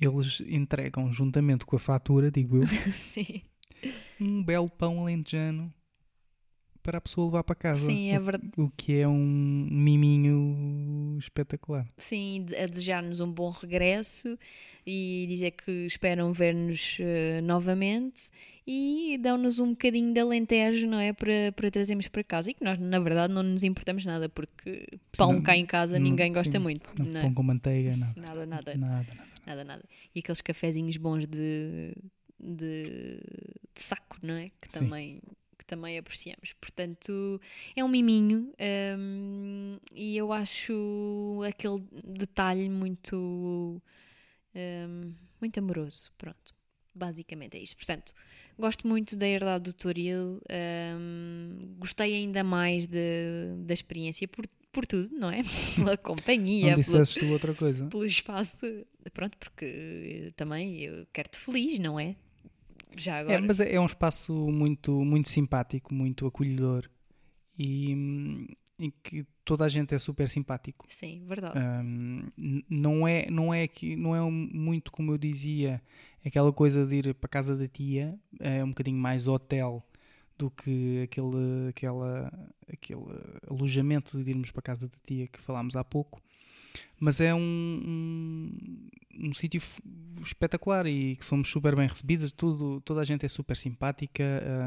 [0.00, 3.42] Eles entregam, juntamente com a fatura, digo eu, sim,
[4.20, 5.72] um belo pão alentejano
[6.88, 7.84] para a pessoa levar para casa.
[7.84, 8.50] sim, é verdade.
[8.56, 11.86] O que é um miminho espetacular.
[11.98, 14.38] Sim, a desejar-nos um bom regresso
[14.86, 18.30] e dizer que esperam ver-nos eh, novamente
[18.66, 21.12] e dão-nos um bocadinho de alentejo, não é?
[21.12, 22.50] Para, para trazermos para casa.
[22.50, 25.98] E que nós, na verdade, não nos importamos nada, porque pão não- cá em casa
[25.98, 26.90] não- ninguém gosta sim, muito.
[26.98, 27.22] Não, Não é?
[27.22, 28.14] pão com manteiga, nada.
[28.16, 29.28] Nada, nada, Nada, nada.
[29.46, 29.84] nada, nada.
[30.14, 31.92] E aqueles cafezinhos bons de,
[32.40, 33.20] de,
[33.74, 34.50] de saco, não é?
[34.60, 34.78] Que Sim.
[34.80, 35.20] também,
[35.68, 36.54] também apreciamos.
[36.60, 37.40] Portanto,
[37.76, 38.52] é um miminho
[38.98, 43.80] hum, e eu acho aquele detalhe muito,
[44.54, 46.10] hum, muito amoroso.
[46.16, 46.54] Pronto,
[46.94, 47.76] basicamente é isto.
[47.76, 48.14] Portanto,
[48.58, 50.40] gosto muito da herdade do Toril,
[50.98, 55.42] hum, gostei ainda mais de, da experiência por, por tudo, não é?
[55.76, 57.86] Pela companhia, Não tu outra coisa.
[57.86, 58.66] pelo espaço.
[59.12, 62.16] Pronto, porque eh, também eu quero-te feliz, não é?
[62.96, 63.40] Já É, agora.
[63.42, 66.88] mas é, é um espaço muito, muito simpático, muito acolhedor
[67.58, 68.46] e, hum,
[68.78, 70.86] em que toda a gente é super simpático.
[70.88, 71.58] Sim, verdade.
[71.58, 75.82] N- não é não é que não é um- muito como eu dizia
[76.24, 79.84] aquela coisa de ir para a casa da tia é um bocadinho mais hotel
[80.36, 82.30] do que aquele aquela
[82.72, 83.00] aquele
[83.48, 86.20] alojamento de irmos para a casa da tia que falámos há pouco
[86.98, 89.60] mas é um, um, um sítio
[90.24, 94.24] espetacular e que somos super bem recebidos tudo toda a gente é super simpática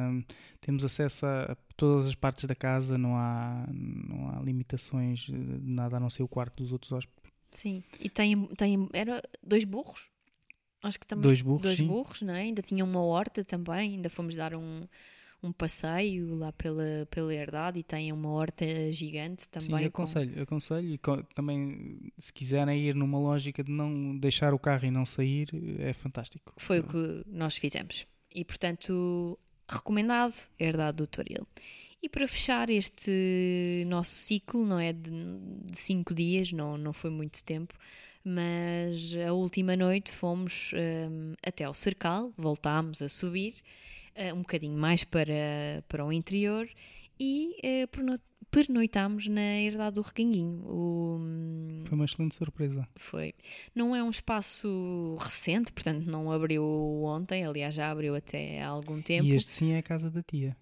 [0.09, 0.23] hum,
[0.61, 5.97] temos acesso a todas as partes da casa não há não há limitações de nada
[5.97, 7.21] a não ser o quarto dos outros hóspedes
[7.51, 7.83] Sim.
[7.99, 8.89] E tem, tem.
[8.93, 10.09] Era dois burros?
[10.81, 11.23] Acho que também.
[11.23, 11.87] Dois burros, Dois sim.
[11.87, 12.41] burros, não é?
[12.41, 13.95] Ainda tinha uma horta também.
[13.95, 14.87] Ainda fomos dar um,
[15.43, 19.67] um passeio lá pela, pela herdade e tem uma horta gigante também.
[19.69, 24.53] Sim, com- aconselho, aconselho e co- também se quiserem ir numa lógica de não deixar
[24.53, 25.49] o carro e não sair,
[25.79, 26.53] é fantástico.
[26.57, 28.05] Foi o que nós fizemos.
[28.33, 31.47] E, portanto, recomendado, herdade do Toril.
[32.03, 35.09] E para fechar este nosso ciclo, não é de,
[35.65, 37.73] de cinco dias, não, não foi muito tempo,
[38.23, 43.55] mas a última noite fomos hum, até ao Cercal, voltámos a subir,
[44.15, 46.67] eh, um bocadinho mais para, para o interior,
[47.19, 47.55] e
[48.01, 48.19] no-
[48.49, 50.61] pernoitámos na Herdade do Reganguinho.
[50.65, 51.19] O,
[51.85, 52.87] Foi uma excelente surpresa.
[52.97, 53.33] foi.
[53.73, 56.63] Não é um espaço recente, portanto não abriu
[57.03, 59.25] ontem, aliás já abriu até há algum tempo.
[59.27, 60.57] E este sim é a casa da tia.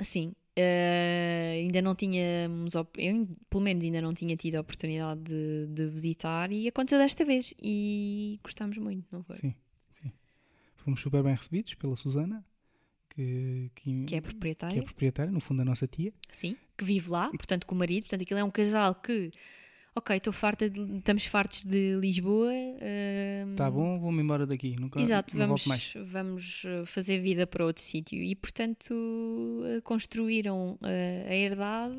[0.00, 0.32] Sim.
[0.54, 2.84] eh, ainda não tínhamos, eu
[3.50, 7.52] pelo menos ainda não tinha tido a oportunidade de, de visitar e aconteceu desta vez
[7.60, 9.36] e gostámos muito, não foi?
[9.36, 9.54] Sim,
[10.00, 10.12] sim.
[10.76, 12.44] Fomos super bem recebidos pela Susana,
[13.16, 16.12] que, que, Que é que proprietária, é proprietária, no fundo, a nossa tia.
[16.30, 19.32] sim, que vive lá, portanto com o marido, portanto aquilo é um casal que,
[19.96, 22.52] ok, estou farta, de- estamos fartos de Lisboa.
[22.80, 24.76] eh, Tá bom, vou-me embora daqui.
[24.78, 25.94] Nunca, Exato, não vamos, mais.
[26.04, 28.94] vamos eh, fazer vida para outro sítio e, portanto,
[29.66, 31.96] eh, construíram eh, a herdade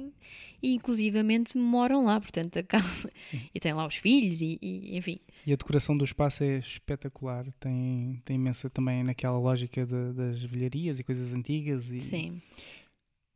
[0.62, 3.12] e, inclusivamente, moram lá, portanto, a casa.
[3.54, 5.20] E têm lá os filhos e, e, enfim.
[5.46, 7.46] E a decoração do espaço é espetacular.
[7.60, 11.90] Tem, tem imensa também naquela lógica de- das velharias e coisas antigas.
[11.92, 12.42] E, Sim.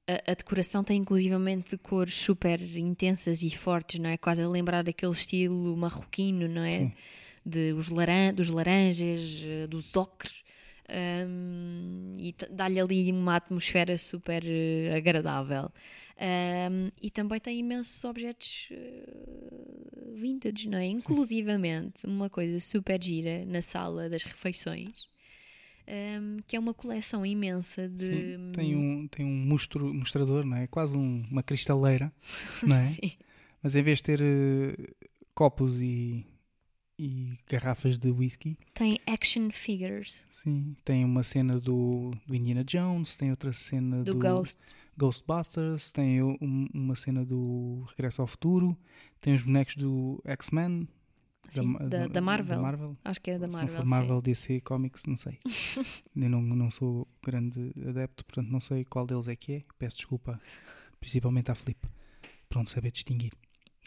[0.08, 4.18] A, a decoração tem, inclusivamente, cores super intensas e fortes, não é?
[4.18, 6.80] Quase a lembrar aquele estilo marroquino, não é?
[6.80, 6.94] Sim.
[7.46, 10.44] de os laran dos laranjas, eh, dos ocres,
[11.28, 15.72] hum, e dá-lhe ali uma atmosfera super eh, agradável.
[16.20, 20.86] Hum, e também tem imensos objetos eh, vintage, não é?
[20.86, 25.08] Inclusivamente uma coisa super gira na sala das refeições,
[25.88, 28.06] hum, que é uma coleção imensa de.
[28.06, 30.68] Sim, tem um, tem um mostro, mostrador, não é?
[30.68, 32.12] Quase um- uma cristaleira,
[32.64, 32.88] não é?
[32.90, 33.12] Sim.
[33.64, 34.76] Mas em vez de ter eh,
[35.36, 36.26] copos e,
[36.98, 43.16] e garrafas de whisky, Tem action figures sim, tem uma cena do, do Indiana Jones,
[43.16, 44.60] tem outra cena do, do, Ghost.
[44.98, 48.76] Ghostbusters, tem um- uma cena do Regresso ao Futuro,
[49.20, 50.88] tem os bonecos do X-Men,
[51.50, 52.98] Sim, Ma- da, do- da Marvel.
[53.04, 53.74] Acho que é da Se Marvel.
[53.74, 55.38] não for Marvel, DC Comics, não sei.
[56.16, 59.64] Eu não, não sou grande adepto, portanto não sei qual deles é que é.
[59.78, 60.40] Peço desculpa,
[61.00, 61.88] principalmente à Filipe.
[62.48, 63.32] Pronto, saber distinguir.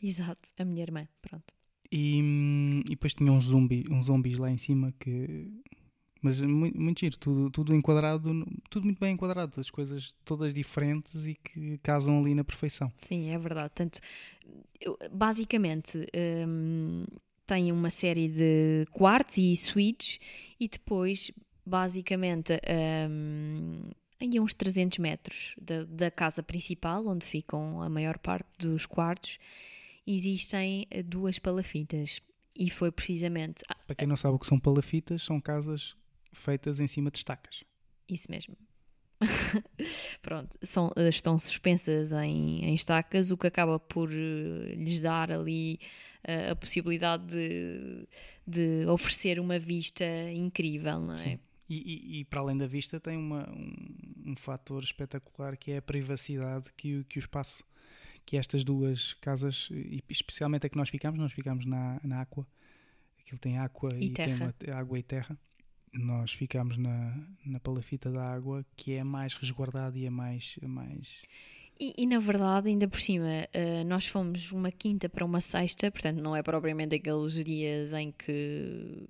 [0.00, 0.06] Sim.
[0.06, 1.06] Exato, a minha irmã.
[1.22, 1.54] Pronto.
[1.90, 5.50] E, hum, e depois tinha uns, zumbi, uns zombies lá em cima que.
[6.20, 8.30] Mas muito, muito giro, tudo, tudo enquadrado,
[8.70, 12.90] tudo muito bem enquadrado, as coisas todas diferentes e que casam ali na perfeição.
[12.96, 13.68] Sim, é verdade.
[13.74, 14.00] Portanto,
[15.12, 16.06] basicamente
[16.48, 17.04] hum,
[17.46, 20.18] tem uma série de quartos e suítes
[20.58, 21.30] e depois,
[21.64, 22.52] basicamente,
[23.08, 28.86] hum, em uns 300 metros da, da casa principal, onde ficam a maior parte dos
[28.86, 29.38] quartos,
[30.06, 32.20] existem eh, duas palafitas.
[32.56, 35.96] E foi precisamente Para quem não sabe o que são palafitas, são casas
[36.32, 37.64] feitas em cima de estacas.
[38.08, 38.56] Isso mesmo.
[40.22, 45.32] Pronto, são, eh, estão suspensas em, em estacas, o que acaba por eh, lhes dar
[45.32, 45.80] ali
[46.24, 48.06] eh, a possibilidade de,
[48.46, 51.18] de oferecer uma vista incrível, não é?
[51.18, 51.38] Sim.
[51.68, 55.78] E, e- e para além da vista tem uma, um, um fator espetacular que é
[55.78, 57.64] a privacidade que, o- que o espaço,
[58.26, 62.46] que estas duas casas, e especialmente a que nós ficamos, nós ficamos na, na Aqua,
[63.20, 64.54] aquilo tem água E e, tem terra.
[64.66, 65.38] uma, água e terra.
[65.92, 70.66] Nós ficamos na, na palafita da água, que é mais resguardada e é mais, é
[70.66, 71.22] mais
[71.78, 75.90] E, e, na verdade, ainda por cima, eh, nós fomos uma quinta para uma sexta,
[75.90, 79.02] portanto não é propriamente aqueles dias em que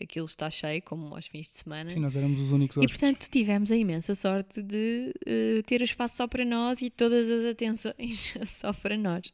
[0.00, 1.88] aquilo está cheio, como aos fins de semana.
[1.88, 3.00] Sim, nós éramos os únicos E hóspedes.
[3.00, 7.30] portanto tivemos a imensa sorte de eh, ter o espaço só para nós e todas
[7.30, 9.32] as atenções só para nós.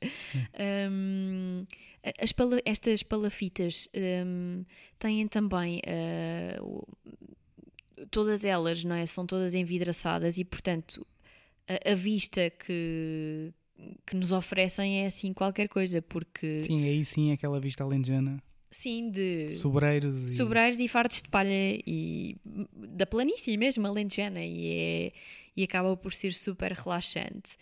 [0.90, 1.64] Um,
[2.20, 3.88] as pala- estas palafitas
[4.24, 4.64] um,
[5.00, 5.80] têm também
[6.60, 6.86] o-
[8.10, 9.04] todas elas, não é?
[9.06, 11.04] São todas envidraçadas e portanto
[11.84, 13.52] a, a vista que,
[14.06, 19.10] que nos oferecem é assim qualquer coisa, porque Sim, aí sim aquela vista alentejana, sim
[19.10, 22.36] de sobreiros e sobreiros e fardos de palha e
[22.74, 25.12] da planície mesmo, alentejana, e, é,
[25.56, 27.56] e acaba por ser super relaxante.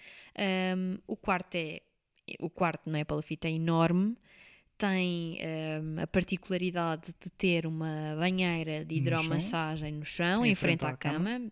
[0.76, 1.80] Um, o quarto é
[2.38, 4.16] o quarto, não é, Palafita, é enorme,
[4.78, 5.38] tem
[5.82, 10.96] um, a particularidade de ter uma banheira de No hidromassagem no chão, em, frente à,
[10.96, 11.50] cama.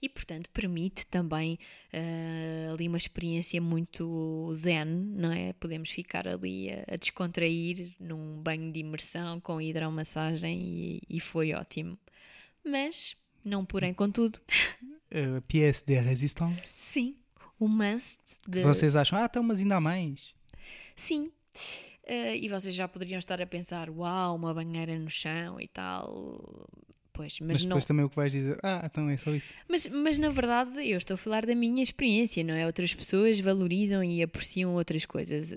[0.00, 1.58] E, portanto, permite também
[1.92, 5.52] uh, ali uma experiência muito zen, não é?
[5.54, 11.52] Podemos ficar ali a, a descontrair num banho de imersão com hidromassagem e, e foi
[11.52, 11.98] ótimo.
[12.64, 14.38] Mas, não porém contudo,
[15.10, 16.60] uh, pièce de résistance.
[16.64, 17.16] sim,
[17.58, 18.62] o must de...
[18.62, 20.34] Vocês acham, ah, então, mas ainda há mais.
[20.94, 21.30] Sim.
[22.06, 26.68] Uh, e vocês já poderiam estar a pensar, uau, uma banheira no chão e tal.
[27.14, 27.68] Pois, mas, Mas não.
[27.68, 29.54] depois também o que vais dizer, ah, então é só isso.
[29.68, 32.66] Mas, mas na verdade eu estou a falar da minha experiência, não é?
[32.66, 35.54] Outras pessoas valorizam e apreciam outras coisas.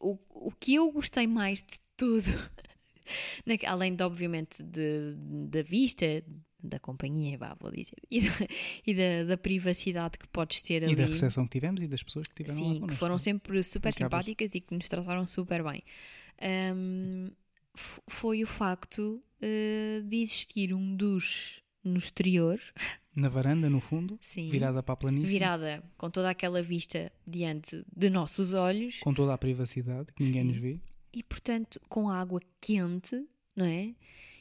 [0.00, 2.26] O, o que eu gostei mais de tudo,
[3.66, 5.14] além de obviamente de-
[5.48, 6.04] da vista
[6.60, 8.32] da companhia, vá, vou dizer, e, da,
[8.84, 10.92] e da, da privacidade que podes ter ali.
[10.94, 12.98] E da recepção que tivemos e das pessoas que tiveram lá Sim, que connosco.
[12.98, 15.84] foram sempre super simpáticas e que nos trataram super bem.
[17.76, 22.60] F- foi o facto eh, de existir um duche no exterior,
[23.16, 27.82] Na varanda, no fundo, sim, virada para a planície, virada com toda aquela vista diante
[27.96, 30.48] de nossos olhos com toda a privacidade, que ninguém Sim.
[30.48, 30.80] nos vê.
[31.14, 33.26] e, portanto, com água quente,
[33.56, 33.94] não é?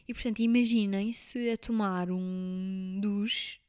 [0.07, 3.59] E, portanto, imaginem-se a tomar um duche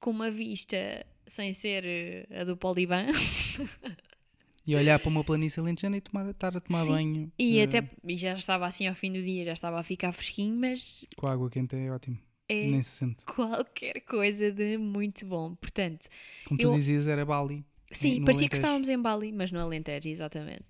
[0.00, 3.06] com uma vista sem ser eh, a do Poliban
[4.70, 6.92] E olhar para uma planície alentejana e tomar, estar a tomar Sim.
[6.92, 9.82] banho e eh, até e já estava assim ao fim do dia, já estava a
[9.82, 12.18] ficar fresquinho, mas com a água quente é ótimo.
[12.48, 13.24] é Nem se sente.
[13.24, 15.54] qualquer coisa de muito bom.
[15.54, 16.08] Portanto,
[16.46, 17.64] Como Eu- tu dizias, era Bali.
[17.90, 18.60] sim, no parecia que Alentejo.
[18.60, 20.66] estávamos em Bali, mas no Alentejo, exatamente.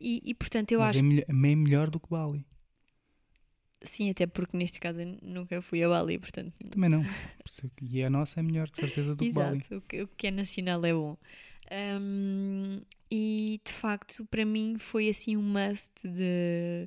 [0.00, 2.44] E, e, portanto, eu Mas acho é melhor, bem melhor do que Bali.
[3.80, 7.02] que sim, até porque neste caso eu nunca fui a Bali, portanto, Também não.
[7.02, 9.58] Que- E a nossa é melhor, de certeza, do que Bali.
[9.58, 11.16] Exato, o que, o que é nacional é bom.
[11.70, 16.86] Ahm, e de facto, para mim, foi assim um must de,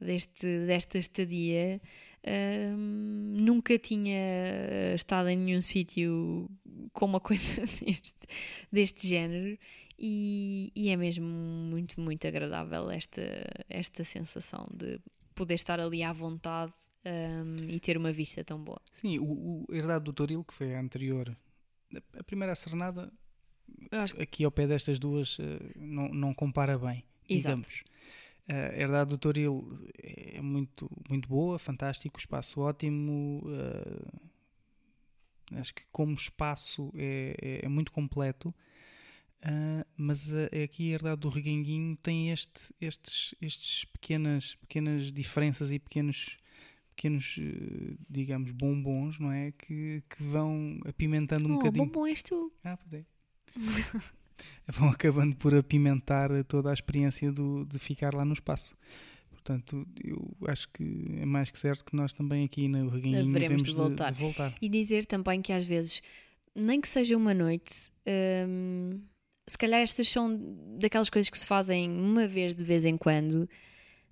[0.00, 1.80] deste, desta estadia.
[2.26, 6.50] Ahm, nunca tinha estado em nenhum sítio
[6.92, 8.26] com uma coisa deste,
[8.72, 9.58] deste género.
[9.98, 13.22] E, e é mesmo muito, muito agradável esta,
[13.68, 14.98] esta sensação de
[15.34, 16.72] poder estar ali à vontade
[17.04, 18.80] ahm, e ter uma vista tão boa.
[18.92, 21.36] Sim, o, o Herdade do Toril, que foi a anterior,
[22.18, 23.12] a- primeira acho
[24.16, 27.62] que aqui ao pé destas duas, eh, não, não compara bem, Exato.
[27.68, 27.84] digamos.
[28.46, 33.42] A Herdade do Toril é muito, muito boa, fantástico, espaço ótimo.
[33.48, 34.24] eh,
[35.60, 38.54] acho que como espaço é, é- é muito completo.
[39.42, 40.32] ah, mas
[40.64, 46.36] aqui a Herdade do Reguenguinho tem este, estes, estes pequenas, pequenas diferenças e pequenos
[46.96, 49.50] pequenos, eh, digamos, bombons, não é?
[49.52, 51.86] Que, que vão apimentando um oh, bocadinho.
[51.86, 52.52] bombom és tu.
[52.62, 53.04] Ah, pois é.
[54.72, 58.76] Vão acabando por apimentar toda a experiência do, de ficar lá no espaço.
[59.30, 63.62] Portanto, eu acho que é mais que certo que nós também aqui no Reguinho devemos
[63.62, 64.10] de de, voltar.
[64.10, 64.54] de voltar.
[64.60, 66.02] E dizer também que às vezes,
[66.54, 67.90] nem que seja uma noite,
[68.48, 69.00] hum,
[69.46, 70.40] se calhar estas são
[70.78, 73.46] daquelas coisas que se fazem uma vez de vez em quando,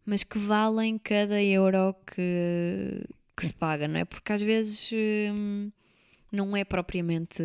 [0.04, 3.02] mas que valem cada euro que,
[3.34, 4.04] que se paga, não é?
[4.04, 4.90] Porque às vezes
[5.32, 5.70] hum,
[6.32, 7.42] não é propriamente.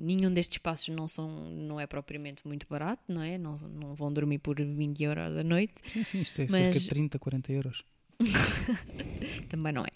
[0.00, 3.36] Nenhum destes espaços não, são, não é propriamente muito barato, não é?
[3.36, 5.74] Não, não vão dormir por 20 euros a noite.
[5.92, 7.84] Sim, sim, isto é Mas- cerca de 30, 40 euros.
[9.48, 9.90] também não é.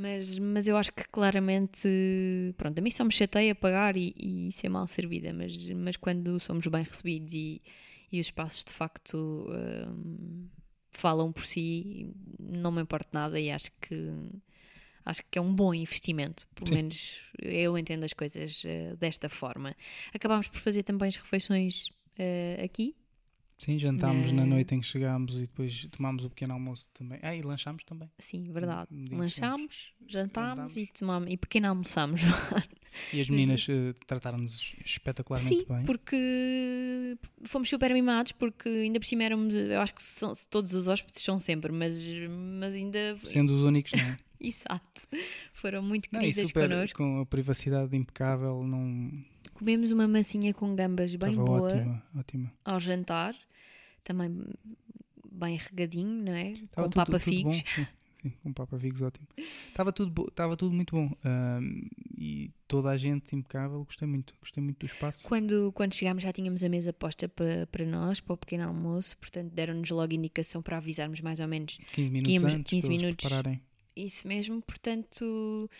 [0.00, 1.88] Mas, mas eu acho que claramente,
[2.56, 6.38] pronto, a mim só me chateia pagar e, e ser mal servida, mas, mas quando
[6.40, 7.60] somos bem recebidos e,
[8.10, 10.48] e os espaços de facto hum,
[10.90, 14.10] falam por si, não me importa nada e acho que
[15.06, 16.74] acho que é um bom investimento, pelo Sim.
[16.74, 19.74] menos eu entendo as coisas eh, desta forma.
[20.12, 21.88] Acabámos por fazer também as refeições
[22.18, 22.94] eh, aqui,
[23.58, 27.18] Sim, jantámos na Na- noite em que chegámos e depois tomámos o pequeno almoço também.
[27.22, 28.10] Ah, e lanchámos também.
[28.18, 28.88] sim, verdade.
[29.10, 30.76] Lanchámos, jantámos Jantámos.
[30.76, 32.20] e, tomámos, e pequeno almoçámos.
[33.12, 35.84] E as meninas eh, trataram-nos espetacularmente Sim, bem.
[35.84, 40.88] porque fomos super mimados, porque ainda por cima éramos, eu acho que são- todos os
[40.88, 41.98] hóspedes são sempre, mas,
[42.58, 43.18] mas ainda.
[43.22, 44.16] Sendo os únicos, não é?
[44.40, 45.02] Exato.
[45.52, 46.98] Foram muito Não, e queridas super, connosco.
[46.98, 49.10] com a privacidade impecável, não
[49.54, 52.52] Comemos uma massinha com gambas bem estava boa ótima, ótima.
[52.64, 53.34] ao jantar,
[54.04, 54.30] também
[55.32, 56.50] bem regadinho, não é?
[56.52, 57.56] Estava com tudo- papa figos.
[57.66, 57.86] sim,
[58.22, 59.26] sim, com papa figos ótimo.
[59.38, 61.10] Estava tudo, estava tudo muito bom.
[61.24, 61.82] ahm,
[62.18, 65.26] e toda a gente impecável, gostei muito, gostei muito do espaço.
[65.26, 69.16] Quando, quando chegámos já tínhamos a mesa posta para, para nós, para o pequeno almoço,
[69.18, 72.94] portanto deram-nos logo indicação para avisarmos mais ou menos 15 minutos 15 antes 15 para
[72.94, 73.24] eles minutos.
[73.96, 75.70] Isso mesmo, portanto,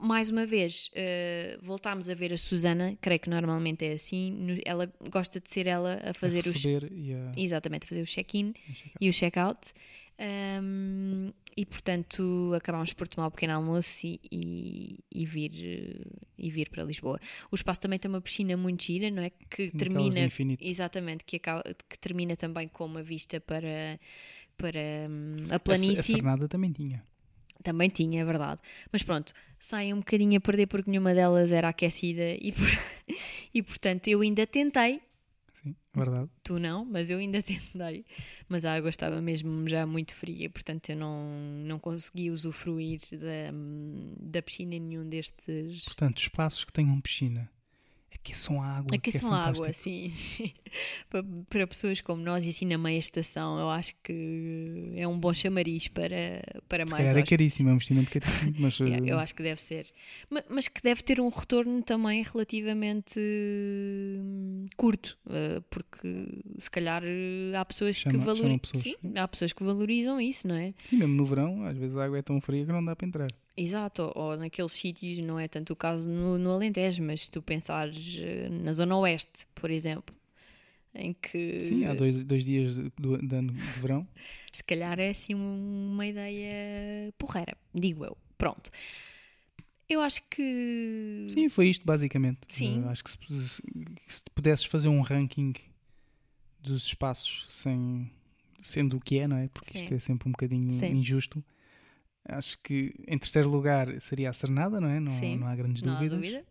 [0.00, 4.60] mais uma vez, eh, voltámos a ver a Susana, creio que normalmente é assim, no-
[4.64, 6.62] ela gosta de ser ela a fazer a os.
[6.92, 9.72] e a, Exatamente, a fazer o check-in a e o check-out.
[10.18, 15.52] Ahm, e portanto acabámos por tomar o pequeno almoço e, e, e vir,
[16.38, 17.18] e vir para Lisboa.
[17.50, 19.30] O espaço também tem uma piscina muito gira, não é?
[19.30, 20.20] Que Daquelas termina.
[20.62, 23.98] Exatamente, que, acaba, que termina também com uma vista para,
[24.56, 26.02] para hum, a A, a planície.
[26.16, 27.02] Cernada também tinha.
[27.66, 28.60] Também tinha, é verdade.
[28.92, 32.68] Mas pronto, saem um bocadinho a perder porque nenhuma delas era aquecida e, por-
[33.52, 35.00] e portanto eu ainda tentei,
[35.52, 36.30] Sim, verdade.
[36.44, 38.04] tu não, mas eu ainda tentei.
[38.48, 41.28] Mas a água estava mesmo já muito fria, portanto eu não,
[41.64, 43.50] não consegui usufruir da,
[44.20, 45.82] da piscina em nenhum destes.
[45.86, 47.50] Portanto, espaços que tenham piscina.
[48.26, 48.94] Aqueçam a água.
[48.94, 49.82] Aqueçam que é a água, fantástico.
[49.82, 50.52] sim, sim.
[51.08, 55.18] para, para pessoas como nós e assim na meia estação, eu acho que é um
[55.18, 59.04] bom chamariz para, para Se mais calhar é caríssimo, é um investimento caríssimo, mas Yeah,
[59.06, 59.86] eh, eu acho que deve ser.
[60.30, 67.02] Ma- Mas, que deve ter um retorno também relativamente hum, curto, eh, porque se calhar
[67.04, 68.44] eh, há pessoas que Chama- valorizam.
[68.46, 68.82] chamam pessoas.
[68.84, 70.74] Sim, há pessoas que valorizam isso, não é?
[70.88, 73.06] sim, mesmo no verão, às vezes a água é tão fria que não dá para
[73.06, 73.28] entrar.
[73.56, 77.40] Exato, ou, naqueles sítios, não é tanto o caso no, no Alentejo, mas se tu
[77.40, 80.14] pensares eh, na Zona Oeste, por exemplo,
[80.94, 84.06] em que Sim, há dois, dois dias de, do- de ano de verão.
[84.52, 88.16] se calhar é assim uma ideia porreira, digo eu.
[88.36, 88.70] Pronto.
[89.88, 91.26] Eu acho que.
[91.30, 92.40] Sim, foi isto basicamente.
[92.48, 92.82] Sim.
[92.84, 93.16] Eh, acho que se,
[94.08, 95.54] se pudesses fazer um ranking
[96.60, 98.10] dos espaços sem
[98.60, 99.48] sendo o que é, não é?
[99.48, 99.94] Porque isto Sim.
[99.94, 100.86] é sempre um bocadinho Sim.
[100.92, 101.42] injusto.
[102.28, 104.98] Acho que em terceiro lugar seria a Serenada, não é?
[105.00, 105.36] Não, Sim.
[105.36, 106.18] não há grandes Não há dúvidas.
[106.18, 106.44] dúvida.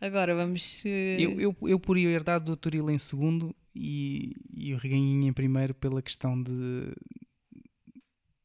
[0.00, 0.82] Agora vamos.
[0.84, 5.32] eh, Eu, eu, eu poria herdade do Toril em segundo e, e o Reganhinho em
[5.32, 6.92] primeiro pela questão de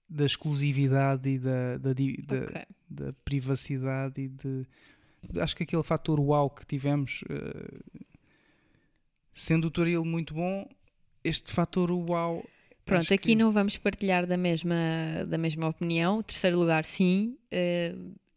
[0.07, 2.65] da exclusividade e da, da, da- ok.
[2.89, 4.65] da privacidade e de
[5.39, 7.80] acho que aquele fator uau que tivemos eh,
[9.32, 10.67] sendo o Toril muito bom
[11.24, 12.45] este fator uau
[12.86, 14.75] Pronto, acho aqui que- não vamos partilhar da mesma,
[15.27, 16.21] da mesma opinião.
[16.23, 17.38] Terceiro lugar, sim.
[17.51, 17.93] eh,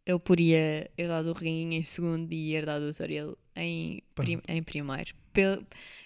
[0.07, 5.15] eu poria herdade do Reguinho em segundo e herdade do Toril em, prim- em primeiro.
[5.33, 5.63] Pel-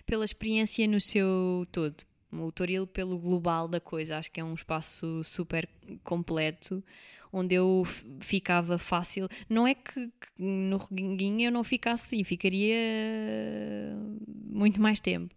[0.07, 1.97] pela experiência no seu todo.
[2.33, 4.17] O Toril pelo global da coisa.
[4.19, 5.69] Acho que é um espaço super
[6.05, 6.83] completo
[7.33, 7.83] onde eu
[8.21, 9.29] ficava fácil.
[9.51, 12.77] Não é que, que no Reguinho eu não ficasse assim, ficaria
[14.47, 15.35] muito mais tempo.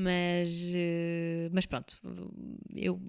[0.00, 2.00] Mas, eh, mas pronto,
[2.72, 3.00] eu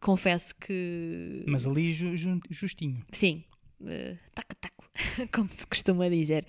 [0.00, 1.44] confesso que.
[1.46, 2.16] mas ali ju-
[2.50, 3.44] justinho Sim,
[3.86, 4.90] eh, taca-taco,
[5.32, 6.44] como se costuma dizer.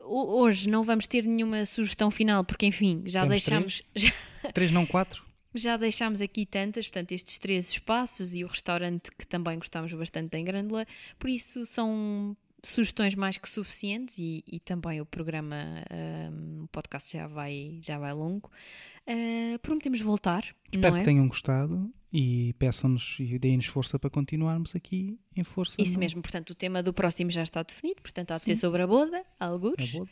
[0.00, 4.10] Ho- Hoje não vamos ter nenhuma sugestão final, porque enfim, já Temos deixámos, já,
[4.52, 9.24] três não quatro já deixámos aqui tantas, portanto, estes três espaços e o restaurante que
[9.24, 10.84] também gostámos bastante em Grândola,
[11.20, 17.12] por isso são sugestões mais que suficientes e, e também o programa, ahm, o podcast
[17.16, 18.50] já vai, já vai longo.
[19.06, 21.00] Ah, prometemos voltar, espero não é?
[21.00, 26.00] que tenham gostado e peçam-nos e deem-nos força para continuarmos aqui em força Isso no-
[26.00, 28.54] mesmo, portanto, o tema do próximo já está definido, portanto, há de Sim.
[28.54, 29.92] ser sobre a boda, alguns.
[29.92, 30.08] boa.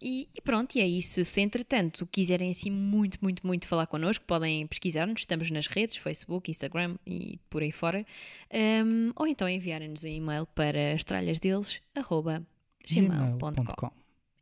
[0.00, 1.24] E, e pronto, e é isso.
[1.24, 6.48] Se entretanto quiserem assim muito, muito, muito falar connosco, podem pesquisar-nos, estamos nas redes, Facebook,
[6.48, 8.06] Instagram e por aí fora.
[8.52, 12.44] Ahm, ou então enviarem-nos um e-mail para estralhasdeles.gmail.com
[12.86, 13.90] gmail.com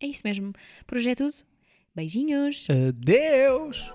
[0.01, 0.53] É isso mesmo.
[0.87, 1.33] Por hoje é tudo.
[1.95, 2.67] Beijinhos!
[2.71, 3.93] Adeus!